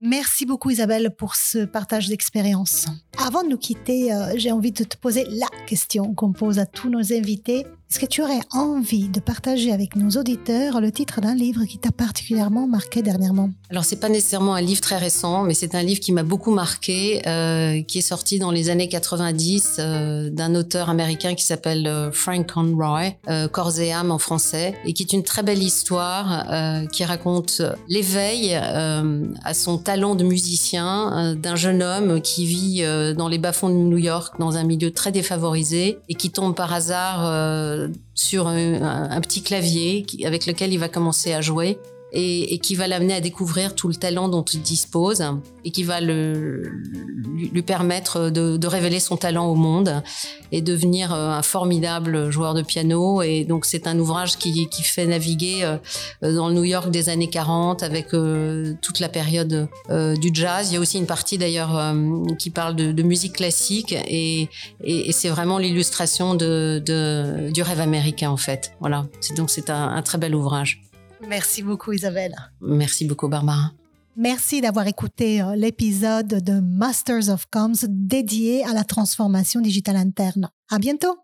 Merci 0.00 0.46
beaucoup 0.46 0.70
Isabelle 0.70 1.12
pour 1.16 1.34
ce 1.34 1.64
partage 1.64 2.08
d'expérience. 2.08 2.86
Avant 3.18 3.42
de 3.42 3.48
nous 3.48 3.58
quitter, 3.58 4.12
euh, 4.12 4.34
j'ai 4.36 4.52
envie 4.52 4.70
de 4.70 4.84
te 4.84 4.96
poser 4.96 5.24
la 5.28 5.48
question 5.66 6.14
qu'on 6.14 6.32
pose 6.32 6.60
à 6.60 6.66
tous 6.66 6.88
nos 6.88 7.12
invités. 7.12 7.66
Est-ce 7.90 8.00
que 8.00 8.06
tu 8.06 8.22
aurais 8.22 8.40
envie 8.52 9.08
de 9.08 9.18
partager 9.18 9.72
avec 9.72 9.96
nos 9.96 10.10
auditeurs 10.20 10.82
le 10.82 10.92
titre 10.92 11.22
d'un 11.22 11.34
livre 11.34 11.64
qui 11.64 11.78
t'a 11.78 11.90
particulièrement 11.90 12.66
marqué 12.66 13.00
dernièrement? 13.00 13.48
Alors 13.70 13.82
c'est 13.82 13.96
pas 13.96 14.10
nécessairement 14.10 14.54
un 14.54 14.60
livre 14.60 14.82
très 14.82 14.98
récent, 14.98 15.42
mais 15.42 15.54
c'est 15.54 15.74
un 15.74 15.82
livre 15.82 15.98
qui 15.98 16.12
m'a 16.12 16.22
beaucoup 16.22 16.50
marqué, 16.50 17.26
euh, 17.26 17.82
qui 17.82 18.00
est 18.00 18.02
sorti 18.02 18.38
dans 18.38 18.50
les 18.50 18.68
années 18.68 18.90
90 18.90 19.76
euh, 19.78 20.28
d'un 20.28 20.54
auteur 20.54 20.90
américain 20.90 21.34
qui 21.34 21.44
s'appelle 21.44 21.86
euh, 21.86 22.12
Frank 22.12 22.52
Conroy, 22.52 23.12
Corps 23.52 23.80
et 23.80 23.90
âme 23.90 24.10
en 24.10 24.18
français, 24.18 24.74
et 24.84 24.92
qui 24.92 25.02
est 25.02 25.14
une 25.14 25.22
très 25.22 25.42
belle 25.42 25.62
histoire 25.62 26.44
qui 26.92 27.04
raconte 27.04 27.62
l'éveil 27.88 28.54
à 28.54 29.54
son 29.54 29.78
talent 29.78 30.14
de 30.14 30.24
musicien 30.24 31.34
d'un 31.36 31.56
jeune 31.56 31.82
homme 31.82 32.20
qui 32.20 32.44
vit 32.44 32.82
dans 33.16 33.28
les 33.28 33.38
bas-fonds 33.38 33.70
de 33.70 33.74
New 33.74 33.98
York, 33.98 34.34
dans 34.38 34.56
un 34.56 34.64
milieu 34.64 34.90
très 34.90 35.12
défavorisé, 35.12 35.98
et 36.08 36.14
qui 36.14 36.30
tombe 36.30 36.54
par 36.54 36.72
hasard 36.72 37.77
sur 38.14 38.48
un, 38.48 39.10
un, 39.10 39.20
petit 39.20 39.42
clavier 39.42 40.06
avec 40.24 40.46
lequel 40.46 40.72
il 40.72 40.78
va 40.78 40.88
commencer 40.88 41.32
à 41.32 41.40
jouer 41.40 41.78
et, 42.12 42.54
et 42.54 42.58
qui 42.58 42.74
va 42.74 42.86
l'amener 42.86 43.14
à 43.14 43.20
découvrir 43.20 43.74
tout 43.74 43.88
le 43.88 43.94
talent 43.94 44.28
dont 44.28 44.42
il 44.44 44.62
dispose 44.62 45.22
et 45.64 45.70
qui 45.70 45.82
va 45.82 46.00
le, 46.00 46.62
lui, 47.34 47.62
permettre 47.62 48.30
de, 48.30 48.56
de, 48.56 48.66
révéler 48.66 49.00
son 49.00 49.16
talent 49.16 49.46
au 49.46 49.54
monde 49.54 50.02
et 50.52 50.62
devenir 50.62 51.12
un 51.12 51.42
formidable 51.42 52.30
joueur 52.30 52.54
de 52.54 52.62
piano. 52.62 53.22
Et 53.22 53.44
donc 53.44 53.64
c'est 53.66 53.86
un 53.86 53.98
ouvrage 53.98 54.38
qui, 54.38 54.68
qui, 54.68 54.82
fait 54.82 55.06
naviguer 55.06 55.64
euh, 55.64 55.78
dans 56.22 56.48
le 56.48 56.54
New 56.54 56.64
York 56.64 56.90
des 56.90 57.08
années 57.08 57.28
40 57.28 57.82
avec 57.82 58.14
euh, 58.14 58.74
toute 58.82 59.00
la 59.00 59.08
période 59.08 59.68
euh, 59.90 60.16
du 60.16 60.30
jazz. 60.32 60.70
Il 60.70 60.74
y 60.74 60.76
a 60.76 60.80
aussi 60.80 60.98
une 60.98 61.06
partie 61.06 61.38
d'ailleurs 61.38 61.76
euh, 61.76 62.24
qui 62.38 62.50
parle 62.50 62.76
de, 62.76 62.92
de, 62.92 63.02
musique 63.02 63.34
classique 63.34 63.92
et, 63.92 64.48
et, 64.82 65.12
c'est 65.12 65.28
vraiment 65.28 65.58
l'illustration 65.58 66.34
de, 66.34 66.82
de, 66.84 67.50
du 67.50 67.62
rêve 67.62 67.80
américain 67.80 68.30
en 68.30 68.36
fait. 68.36 68.72
Voilà. 68.80 69.06
Donc 69.36 69.50
c'est 69.50 69.70
un 69.70 70.00
très 70.02 70.18
bel 70.18 70.34
ouvrage. 70.34 70.87
Merci 71.26 71.62
beaucoup 71.62 71.92
Isabelle. 71.92 72.34
Merci 72.60 73.06
beaucoup 73.06 73.28
Barbara. 73.28 73.72
Merci 74.16 74.60
d'avoir 74.60 74.86
écouté 74.88 75.42
l'épisode 75.54 76.42
de 76.42 76.60
Masters 76.60 77.28
of 77.28 77.46
Comms 77.50 77.86
dédié 77.88 78.64
à 78.64 78.72
la 78.72 78.82
transformation 78.82 79.60
digitale 79.60 79.96
interne. 79.96 80.50
À 80.70 80.78
bientôt. 80.78 81.16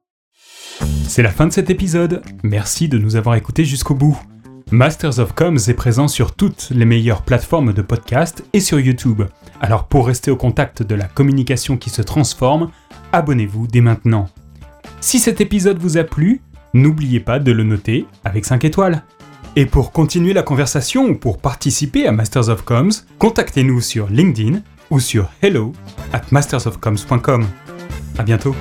C'est 1.09 1.23
la 1.23 1.33
fin 1.33 1.47
de 1.47 1.53
cet 1.53 1.71
épisode. 1.71 2.23
Merci 2.43 2.89
de 2.89 2.99
nous 2.99 3.17
avoir 3.17 3.35
écoutés 3.35 3.65
jusqu'au 3.65 3.95
bout. 3.95 4.17
Masters 4.71 5.19
of 5.19 5.35
Comms 5.35 5.59
est 5.69 5.75
présent 5.75 6.09
sur 6.09 6.35
toutes 6.35 6.71
les 6.71 6.85
meilleures 6.85 7.23
plateformes 7.23 7.73
de 7.73 7.83
podcast 7.83 8.45
et 8.53 8.61
sur 8.61 8.81
YouTube. 8.81 9.23
Alors 9.61 9.89
pour 9.89 10.07
rester 10.07 10.31
au 10.31 10.37
contact 10.37 10.83
de 10.83 10.95
la 10.95 11.07
communication 11.07 11.77
qui 11.77 11.91
se 11.91 12.03
transforme, 12.03 12.71
abonnez-vous 13.13 13.67
dès 13.67 13.81
maintenant. 13.81 14.29
Si 15.01 15.19
cet 15.19 15.41
épisode 15.41 15.79
vous 15.79 15.97
a 15.99 16.05
plu, 16.05 16.41
n'oubliez 16.73 17.21
pas 17.21 17.39
de 17.39 17.53
le 17.53 17.63
noter 17.63 18.07
avec 18.25 18.45
5 18.45 18.65
étoiles. 18.65 19.05
Et 19.57 19.67
pour 19.67 19.93
continuer 19.93 20.33
la 20.33 20.43
conversation 20.43 21.05
ou 21.05 21.15
pour 21.15 21.39
participer 21.39 22.07
à 22.07 22.13
Masters 22.13 22.49
of 22.49 22.63
Comms, 22.65 22.91
contactez-nous 23.19 23.81
sur 23.81 24.09
LinkedIn 24.09 24.61
ou 24.91 24.99
sur 24.99 25.31
hello 25.43 25.73
at 26.13 26.23
mastersofcoms.com. 26.33 27.47
À 28.19 28.23
bientôt. 28.25 28.55